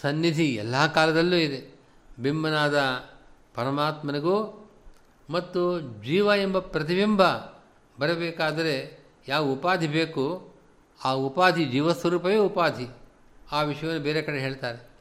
[0.00, 1.60] ಸನ್ನಿಧಿ ಎಲ್ಲ ಕಾಲದಲ್ಲೂ ಇದೆ.
[2.18, 2.78] ಬಿಂಬನಾದ
[3.54, 4.68] ಪರಮಾತ್ಮನಿಗೂ
[5.30, 7.36] ಮತ್ತು ಜೀವ ಎಂಬ ಪ್ರತಿಬಿಂಬ
[7.98, 10.54] ಬರಬೇಕಾದರೆ ಯಾವ ಉಪಾಧಿ ಬೇಕು?
[11.04, 12.86] ಆ ಉಪಾಧಿ ಜೀವಸ್ವರೂಪವೇ ಉಪಾಧಿ.
[13.52, 14.92] ಆ ವಿಷಯವನ್ನು ಬೇರೆ ಕಡೆ ಹೇಳ್ತಾರೆ.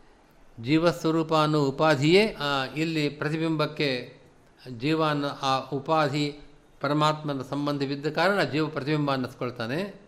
[0.64, 2.38] ಜೀವಸ್ವರೂಪ ಅನ್ನೋ ಉಪಾಧಿಯೇ
[2.76, 4.21] ಇಲ್ಲಿ ಪ್ರತಿಬಿಂಬಕ್ಕೆ
[4.70, 6.40] ಜೀವ ಅನ್ನೋ ಆ ಉಪಾಧಿ
[6.82, 10.02] ಪರಮಾತ್ಮನ ಸಂಬಂಧವಿದ್ದ ಕಾರಣ ಜೀವ ಪ್ರತಿಬಿಂಬ ಅನ್ನಿಸ್ಕೊಳ್ತಾನೆ.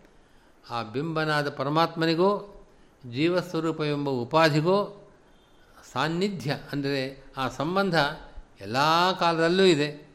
[0.69, 2.61] ಆ ಬಿಂಬನಾದ ಪರಮಾತ್ಮನಿಗೂ
[3.11, 5.07] ಜೀವಸ್ವರೂಪ ಎಂಬ ಉಪಾಧಿಗೂ
[5.93, 7.95] ಸಾನ್ನಿಧ್ಯ ಅಂದರೆ ಆ ಸಂಬಂಧ
[8.61, 8.77] ಎಲ್ಲ
[9.19, 10.07] ಕಾಲದಲ್ಲೂ ಇದೆ.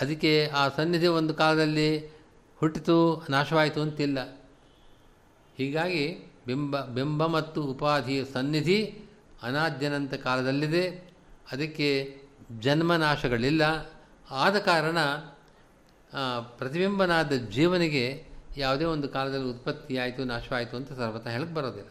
[0.00, 2.18] ಅದಕ್ಕೆ ಆ ಸನ್ನಿಧಿ ಒಂದು ಕಾಲದಲ್ಲಿ
[2.56, 4.38] ಹುಟ್ಟಿತು, ನಾಶವಾಯಿತು ಅಂತಿಲ್ಲ.
[5.56, 9.02] ಹೀಗಾಗಿ ಬಿಂಬ ಬಿಂಬ ಮತ್ತು ಉಪಾಧಿಯ ಸನ್ನಿಧಿ
[9.42, 10.88] ಅನಾದ್ಯನಂತ ಕಾಲದಲ್ಲಿದೆ.
[11.52, 12.20] ಅದಕ್ಕೆ
[12.60, 13.90] ಜನ್ಮನಾಶಗಳಿಲ್ಲ.
[14.30, 14.98] ಆದ ಕಾರಣ
[16.40, 18.24] ಪ್ರತಿಬಿಂಬನಾದ ಜೀವನಿಗೆ
[18.56, 21.88] ಯಾವುದೇ ಒಂದು ಕಾಲದಲ್ಲಿ ಉತ್ಪತ್ತಿಯಾಯಿತು ನಾಶವಾಯಿತು ಅಂತ ಸರ್ವತಾ ಹೇಳಕ್ಕೆ ಬರೋದಿಲ್ಲ.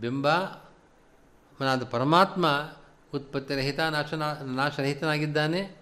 [0.00, 2.70] ಬಿಂಬನಾದ ಪರಮಾತ್ಮ
[3.14, 5.76] ಉತ್ಪತ್ತಿ ರಹಿತ ನಾಶನ ನಾಶರಹಿತನಾಗಿದ್ದಾನೆ.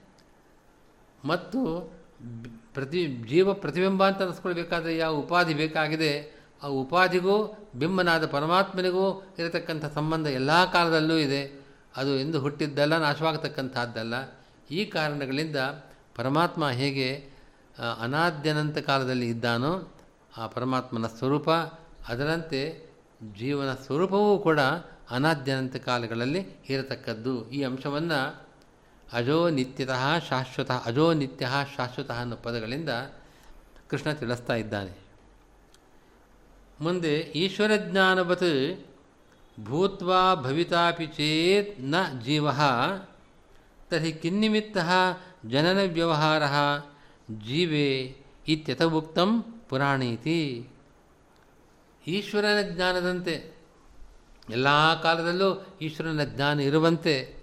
[1.24, 1.92] ಮತ್ತು
[2.74, 10.72] ಪ್ರತಿ, ಜೀವ ಪ್ರತಿಬಿಂಬ ಅಂತ ಅನಿಸ್ಕೊಳ್ಬೇಕಾದ್ರೆ ಯಾವ ಉಪಾಧಿ ಬೇಕಾಗಿದೆ, ಆ ಉಪಾಧಿಗೂ, ಬಿಂಬನಾದ ಪರಮಾತ್ಮನಿಗೂ ಇರತಕ್ಕಂಥ ಸಂಬಂಧ ಎಲ್ಲ
[10.72, 11.59] ಕಾಲದಲ್ಲೂ ಇದೆ.
[11.96, 14.14] ಅದು ಎಂದು ಹುಟ್ಟಿದ್ದಲ್ಲ, ನಾಶವಾಗತಕ್ಕಂಥದ್ದಲ್ಲ.
[14.70, 15.56] ಈ ಕಾರಣಗಳಿಂದ
[16.16, 17.28] ಪರಮಾತ್ಮ ಹೇಗೆ
[18.00, 19.92] ಅನಾದ್ಯನಂತ ಕಾಲದಲ್ಲಿ ಇದ್ದಾನೋ,
[20.36, 21.50] ಆ ಪರಮಾತ್ಮನ ಸ್ವರೂಪ,
[22.08, 22.90] ಅದರಂತೆ
[23.38, 24.60] ಜೀವನ ಸ್ವರೂಪವೂ ಕೂಡ
[25.10, 27.50] ಅನಾದ್ಯನಂತ ಕಾಲಗಳಲ್ಲಿ ಇರತಕ್ಕದ್ದು.
[27.50, 28.44] ಈ ಅಂಶವನ್ನು
[29.12, 32.88] ಅಜೋ ನಿತ್ಯತಃ ಶಾಶ್ವತ, ಅಜೋ ನಿತ್ಯ ಶಾಶ್ವತ ಅನ್ನೋ ಪದಗಳಿಂದ
[33.88, 34.92] ಕೃಷ್ಣ ತಿಳಿಸ್ತಾ ಇದ್ದಾನೆ.
[36.80, 38.50] ಮುಂದೆ ಈಶ್ವರ ಜ್ಞಾನವತ್
[39.64, 41.94] ಭೂತ್ವಾ ಭವಿತಾಪಿ ಚೇತ್ನ
[42.24, 42.50] ಜೀವ.
[43.90, 44.76] ತರ್ಹಿ ಕಿನ್ನಿಮಿತ್ತ
[45.46, 46.42] ಜನನ ವ್ಯವಹಾರ
[47.38, 48.16] ಜೀವೇ
[48.48, 50.68] ಇತ್ಯಥ ಉಕ್ತಂ ಪುರಾಣೀತಿ.
[52.06, 53.34] ಈಶ್ವರನ ಜ್ಞಾನದಂತೆ,
[54.50, 54.68] ಎಲ್ಲ
[55.02, 57.36] ಕಾಲದಲ್ಲೂ ಈಶ್ವರನ ಜ್ಞಾನ ಇರುವಂತೆ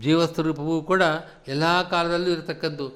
[0.00, 1.02] ಜೀವಸ್ವರೂಪವೂ ಕೂಡ
[1.48, 2.88] ಎಲ್ಲ ಕಾಲದಲ್ಲೂ ಇರತಕ್ಕದ್ದು.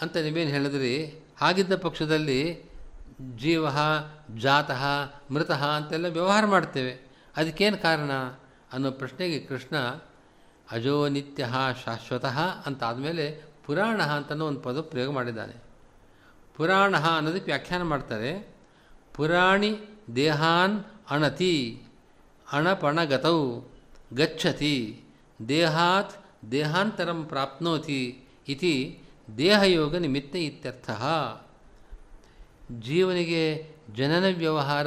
[0.00, 0.94] ಅಂತ ನೀವೇನು ಹೇಳಿದ್ರಿ?
[1.40, 2.67] ಹಾಗಿದ್ದ ಪಕ್ಷದಲ್ಲಿ
[3.36, 3.66] ಜೀವ,
[4.36, 4.84] ಜಾತಃ,
[5.30, 7.08] ಮೃತಃ ಅಂತೆಲ್ಲ ವ್ಯವಹಾರ ಮಾಡ್ತೇವೆ.
[7.36, 8.10] ಅದಕ್ಕೇನು ಕಾರಣ?
[8.72, 9.76] ಅನ್ನೋ ಪ್ರಶ್ನೆಗೆ ಕೃಷ್ಣ,
[10.70, 11.46] ಅಜೋ ನಿತ್ಯ
[11.84, 15.54] ಶಾಶ್ವತಃ ಅಂತ ಆದಮೇಲೆ ಪುರಾಣ ಅಂತನೋ ಒಂದು ಪದ ಪ್ರಯೋಗ ಮಾಡಿದ್ದಾನೆ.
[16.56, 18.56] ಪುರಾಣ ಅನ್ನೋದಕ್ಕೆ ವ್ಯಾಖ್ಯಾನ ಮಾಡ್ತಾರೆ,
[19.14, 19.78] ಪುರಾಣಿ
[20.16, 21.82] ದೇಹಾನ್ ಅಣತಿ,
[22.52, 23.60] ಅಣಪಣಗತೌ,
[24.14, 25.00] ಗಚ್ಚತಿ,
[25.48, 26.12] ದೇಹಾತ್
[26.52, 29.00] ದೇಹಾಂತರಂ ಪ್ರಾಪ್ನೋತಿ, ಇತಿ
[29.38, 30.90] ದೇಹಯೋಗ ನಿಮಿತ್ತ ಇತ್ಯರ್ಥ.
[32.70, 34.86] ಜೀವನಿಗೆ ಜನನ ವ್ಯವಹಾರ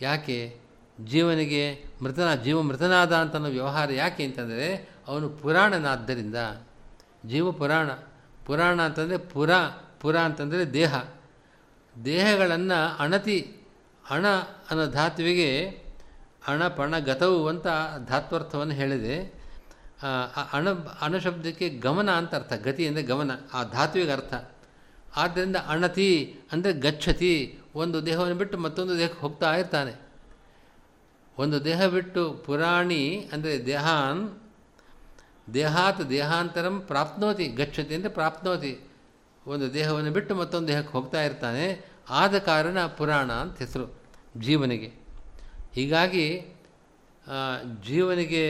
[0.00, 0.58] ಯಾಕೆ?
[1.00, 6.34] ಜೀವನಿಗೆ ಮೃತನ, ಜೀವ ಮೃತನಾದ ಅಂತ ವ್ಯವಹಾರ ಯಾಕೆ ಅಂತಂದರೆ, ಅವನು ಪುರಾಣನಾದ್ದರಿಂದ.
[7.26, 7.90] ಜೀವ ಪುರಾಣ
[8.46, 9.50] ಪುರಾಣ ಅಂತಂದರೆ ಪುರ
[10.00, 10.94] ಪುರ ಅಂತಂದರೆ ದೇಹ.
[12.04, 13.56] ದೇಹಗಳನ್ನು ಅಣತಿ,
[14.10, 14.28] ಅಣ
[14.70, 15.48] ಅನ್ನೋ ಧಾತುವಿಗೆ
[16.46, 17.66] ಅಣ, ಪಣ, ಗತವು ಅಂತ
[18.08, 19.42] ಧಾತ್ವರ್ಥವನ್ನು ಹೇಳಿದೆ.
[20.52, 20.70] ಅಣ
[21.00, 24.34] ಅಣ ಶಬ್ದಕ್ಕೆ ಗಮನ ಅಂತ ಅರ್ಥ, ಗತಿ ಅಂದರೆ ಗಮನ, ಆ ಧಾತುವಿಗೆ ಅರ್ಥ.
[25.20, 26.10] ಆದ್ದರಿಂದ ಅಣತಿ
[26.52, 27.34] ಅಂದರೆ ಗಚ್ಚತಿ.
[27.82, 29.92] ಒಂದು ದೇಹವನ್ನು ಬಿಟ್ಟು ಮತ್ತೊಂದು ದೇಹಕ್ಕೆ ಹೋಗ್ತಾ ಇರ್ತಾನೆ.
[31.38, 34.22] ಒಂದು ದೇಹ ಬಿಟ್ಟು ಪುರಾಣಿ ಅಂದರೆ ದೇಹಾನ್,
[35.54, 38.72] ದೇಹಾತ್ ದೇಹಾಂತರಂ ಪ್ರಾಪ್ನೋತಿ, ಗಚ್ಚತಿ ಅಂದರೆ ಪ್ರಾಪ್ನೋತಿ.
[39.46, 41.64] ಒಂದು ದೇಹವನ್ನು ಬಿಟ್ಟು ಮತ್ತೊಂದು ದೇಹಕ್ಕೆ ಹೋಗ್ತಾ ಇರ್ತಾನೆ.
[42.20, 43.86] ಆದ ಕಾರಣ ಪುರಾಣ ಅಂತ ಹೆಸರು
[44.46, 44.90] ಜೀವನಿಗೆ.
[45.76, 46.26] ಹೀಗಾಗಿ
[47.88, 48.44] ಜೀವನಿಗೆ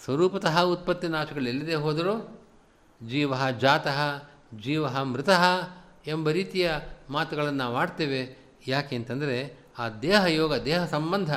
[0.00, 2.14] ಸ್ವರೂಪತಃ ಉತ್ಪತ್ತಿ ನಾಶಗಳು ಎಲ್ಲಿದೆ ಹೋದರೂ
[3.00, 3.34] ಜೀವ
[3.64, 3.98] ಜಾತಃ
[4.54, 5.44] ಜೀವ ಮೃತಃ
[6.06, 6.72] ಎಂಬ ರೀತಿಯ
[7.10, 11.34] ಮಾತುಗಳನ್ನು ನಾವು ಆಡ್ತೇವೆ ಯಾಕೆ ಅಂತಂದರೆ ಆ ದೇಹ ಯೋಗ, ದೇಹ ಸಂಬಂಧ.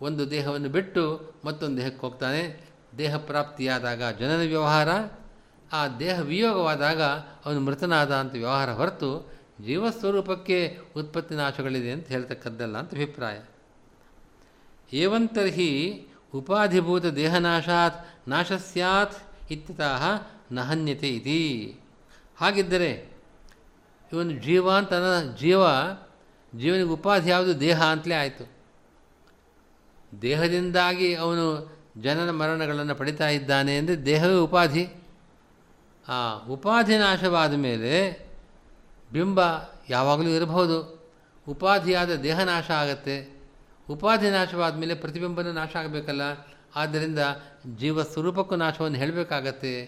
[0.00, 2.70] ಒಂದು ದೇಹವನ್ನು ಬಿಟ್ಟು ಮತ್ತೊಂದು ದೇಹಕ್ಕೆ ಹೋಗ್ತಾನೆ.
[2.98, 4.88] ದೇಹ ಪ್ರಾಪ್ತಿಯಾದಾಗ ಜನನ ವ್ಯವಹಾರ,
[5.72, 7.02] ಆ ದೇಹ ವಿಯೋಗವಾದಾಗ
[7.44, 9.32] ಅವನು ಮೃತನಾದ ಅಂತ ವ್ಯವಹಾರ ಹೊರತು
[9.66, 13.40] ಜೀವಸ್ವರೂಪಕ್ಕೆ ಉತ್ಪತ್ತಿ ನಾಶಗಳಿದೆ ಅಂತ ಹೇಳ್ತಕ್ಕದ್ದಲ್ಲ ಅಂತ ಅಭಿಪ್ರಾಯ.
[14.92, 19.16] ಏವಂತರ್ಹಿ ಉಪಾಧಿಭೂತ ದೇಹನಾಶಾತ್ ನಾಶ ಸ್ಯಾತ್
[19.52, 20.02] ಇತ್ಯತಃ
[20.52, 21.80] ನಹನ್ಯತೆ ಇತಿ.
[22.36, 23.12] ಹಾಗಿದ್ದರೆ
[24.12, 24.92] ಇವನು ಜೀವ ಅಂತ
[25.38, 25.62] ಜೀವ
[26.58, 27.60] ಜೀವನಿಗೆ ಉಪಾಧಿ ಯಾವುದು?
[27.60, 28.50] ದೇಹ ಅಂತಲೇ ಆಯಿತು.
[30.22, 34.88] ದೇಹದಿಂದಾಗಿ ಅವನು ಜನನ ಮರಣಗಳನ್ನು ಪಡಿತಾ ಇದ್ದಾನೆ ಅಂದರೆ ದೇಹವೇ ಉಪಾಧಿ.
[36.08, 38.24] ಆ ಉಪಾಧಿ ನಾಶವಾದ ಮೇಲೆ
[39.12, 39.40] ಬಿಂಬ
[39.90, 41.08] ಯಾವಾಗಲೂ ಇರಬಹುದು.
[41.48, 43.42] ಉಪಾಧಿಯಾದ ದೇಹ ನಾಶ ಆಗತ್ತೆ.
[43.90, 46.22] ಉಪಾಧಿ ನಾಶವಾದ ಮೇಲೆ ಪ್ರತಿಬಿಂಬನ ನಾಶ ಆಗಬೇಕಲ್ಲ.
[46.76, 47.18] ಆದ್ದರಿಂದ
[47.76, 49.84] ಜೀವ ಸ್ವರೂಪಕ್ಕೂ ನಾಶವನ್ನು ಹೇಳಬೇಕಾಗತ್ತೆ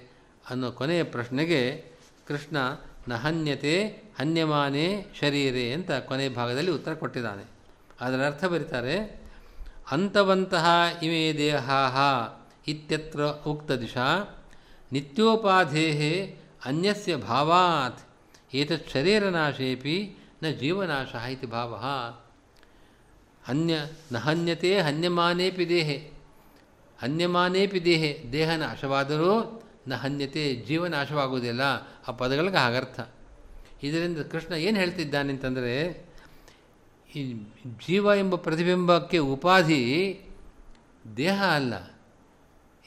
[0.51, 1.91] ಅನ್ನೋ ಕೊನೆಯ ಪ್ರಶ್ನೆಗೆ
[2.29, 2.57] ಕೃಷ್ಣ
[3.09, 7.45] ನಹನ್ಯತೆ ಹನ್ಯಮಾನೇ ಶರೀರೆ ಅಂತ ಕೊನೆ ಭಾಗದಲ್ಲಿ ಉತ್ತರ ಕೊಟ್ಟಿದ್ದಾನೆ.
[8.01, 9.27] ಅದರ ಅರ್ಥ ಬರೀತಾರೆ,
[9.91, 10.67] ಅಂತವಂತಹ
[11.03, 11.83] ಇಮೇ ದೇಹಾ
[12.69, 14.09] ಇತ್ಯತ್ರ ಉಕ್ತ ದಿಶಾ
[14.93, 15.87] ನಿತ್ಯೋಪಾಧೇ
[16.65, 18.01] ಅನ್ಯಸ್ಯ ಭಾವಾತ್,
[18.55, 21.75] ಏತತ್ ಶರೀರನಾಶೇಪಿ ನ ಜೀವನಾಶ ಇತಿ ಭಾವ.
[23.49, 23.75] ಅನ್ಯ
[24.13, 26.11] ನ ಹನ್ಯತೆ ಹನ್ಯಮಾನೇಪಿ ದೇಹೆ
[27.03, 31.61] ಹನ್ಯಮಾನೇಪಿ ದೇಹೆ ದೇಹ ನಾಶವಾದರೂ ನ ಹನ್ಯತೆ ಜೀವ ನಾಶವಾಗುವುದಿಲ್ಲ
[32.09, 33.01] ಆ ಪದಗಳಿಗೆ ಹಾಗರ್ಥ.
[33.83, 36.07] ಇದರಿಂದ ಕೃಷ್ಣ ಏನು ಹೇಳ್ತಿದ್ದಾನೆ ಅಂತಂದರೆ
[37.17, 37.33] ಈ
[37.87, 40.19] ಜೀವ ಎಂಬ ಪ್ರತಿಬಿಂಬಕ್ಕೆ ಉಪಾಧಿ
[41.17, 41.75] ದೇಹ ಅಲ್ಲ.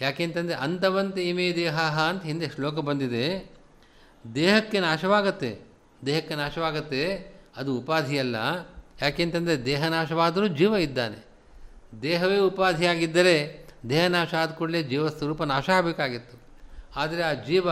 [0.01, 3.51] ಯಾಕೆಂತಂದರೆ ಅಂತವಂತ ಇಮೇ ದೇಹ ಅಂತ ಹಿಂದೆ ಶ್ಲೋಕ ಬಂದಿದೆ.
[4.35, 5.59] ದೇಹಕ್ಕೆ ನಾಶವಾಗತ್ತೆ.
[6.05, 8.35] ದೇಹಕ್ಕೆ ನಾಶವಾಗತ್ತೆ, ಅದು ಉಪಾಧಿಯಲ್ಲ
[9.01, 11.29] ಯಾಕೆಂತಂದರೆ ದೇಹ ನಾಶವಾದರೂ ಜೀವ ಇದ್ದಾನೆ.
[12.01, 16.38] ದೇಹವೇ ಉಪಾಧಿಯಾಗಿದ್ದರೆ ದೇಹ ನಾಶ ಆದ ಕೂಡಲೇ ಜೀವ ಸ್ವರೂಪ ನಾಶ ಆಗಬೇಕಾಗಿತ್ತು.
[16.99, 17.67] ಆದರೆ ಆ ಜೀವ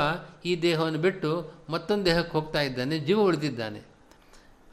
[0.45, 1.29] ಈ ದೇಹವನ್ನು ಬಿಟ್ಟು
[1.69, 3.81] ಮತ್ತೊಂದು ದೇಹಕ್ಕೆ ಹೋಗ್ತಾ ಇದ್ದಾನೆ, ಜೀವ ಉಳಿದಿದ್ದಾನೆ.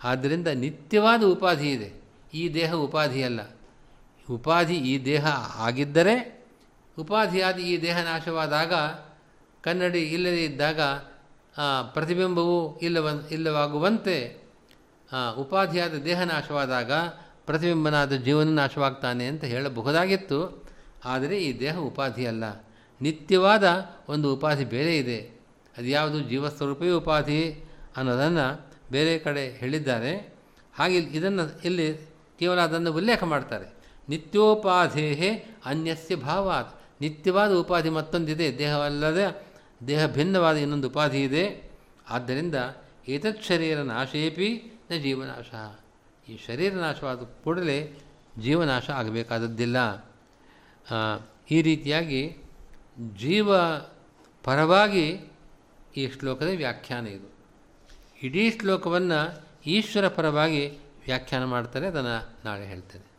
[0.02, 1.90] ಆದ್ದರಿಂದ ನಿತ್ಯವಾದ ಉಪಾಧಿ ಇದೆ.
[2.34, 3.40] ಈ ದೇಹ ಉಪಾಧಿಯಲ್ಲ
[4.30, 5.24] ಉಪಾಧಿ ಈ ದೇಹ
[5.66, 6.14] ಆಗಿದ್ದರೆ,
[6.98, 8.72] ಉಪಾಧಿಯಾದ ಈ ದೇಹ ನಾಶವಾದಾಗ,
[9.62, 10.80] ಕನ್ನಡಿ ಇಲ್ಲದೇ ಇದ್ದಾಗ
[11.94, 14.16] ಪ್ರತಿಬಿಂಬವು ಇಲ್ಲವ ಇಲ್ಲವಾಗುವಂತೆ
[15.38, 16.92] ಉಪಾಧಿಯಾದ ದೇಹ ನಾಶವಾದಾಗ,
[17.46, 20.38] ಪ್ರತಿಬಿಂಬನಾದ ಜೀವನ ನಾಶವಾಗ್ತಾನೆ ಅಂತ ಹೇಳಬಹುದಾಗಿತ್ತು.
[21.04, 22.44] ಆದರೆ ಈ ದೇಹ ಉಪಾಧಿಯಲ್ಲ
[23.04, 23.64] ನಿತ್ಯವಾದ
[24.08, 25.18] ಒಂದು ಉಪಾಧಿ ಬೇರೆ ಇದೆ.
[25.78, 26.20] ಅದು ಯಾವುದು?
[26.20, 27.64] ಜೀವಸ್ವರೂಪವೇ ಉಪಾಧಿ
[27.96, 28.46] ಅನ್ನೋದನ್ನು
[28.90, 30.34] ಬೇರೆ ಕಡೆ ಹೇಳಿದ್ದಾರೆ.
[30.74, 32.06] ಹಾಗೆ ಇದನ್ನು ಇಲ್ಲಿ
[32.38, 33.66] ಕೇವಲ ಅದನ್ನು ಉಲ್ಲೇಖ ಮಾಡ್ತಾರೆ.
[34.08, 36.72] ನಿತ್ಯೋಪಾಧೇ ಅನ್ಯಸ್ಯ ಭಾವಾತ್.
[37.00, 38.58] ನಿತ್ಯವಾದ ಉಪಾಧಿ ಮತ್ತೊಂದಿದೆ.
[38.58, 39.46] ದೇಹವಲ್ಲದೆ,
[39.86, 41.70] ದೇಹ ಭಿನ್ನವಾದ ಇನ್ನೊಂದು ಉಪಾಧಿ ಇದೆ.
[42.08, 42.54] ಆದ್ದರಿಂದ
[43.08, 44.48] ಏತತ್ ಶರೀರ ನಾಶೇಪಿ
[44.90, 45.50] ನ ಜೀವನಾಶ.
[46.30, 47.78] ಈ ಶರೀರ ನಾಶವಾದ ಕೂಡಲೇ
[48.40, 49.76] ಜೀವನಾಶ ಆಗಬೇಕಾದದ್ದಿಲ್ಲ.
[51.50, 52.36] ಈ ರೀತಿಯಾಗಿ
[53.16, 53.56] ಜೀವ
[54.44, 55.32] ಪರವಾಗಿ
[55.96, 57.34] ಈ ಶ್ಲೋಕದ ವ್ಯಾಖ್ಯಾನ ಇದು.
[58.22, 60.68] ಇಡೀ ಶ್ಲೋಕವನ್ನು ಈಶ್ವರ ಪರವಾಗಿ
[61.04, 63.13] ವ್ಯಾಖ್ಯಾನ ಮಾಡ್ತಾರೆ, ಅದನ್ನು ನಾಳೆ ಹೇಳ್ತೇನೆ.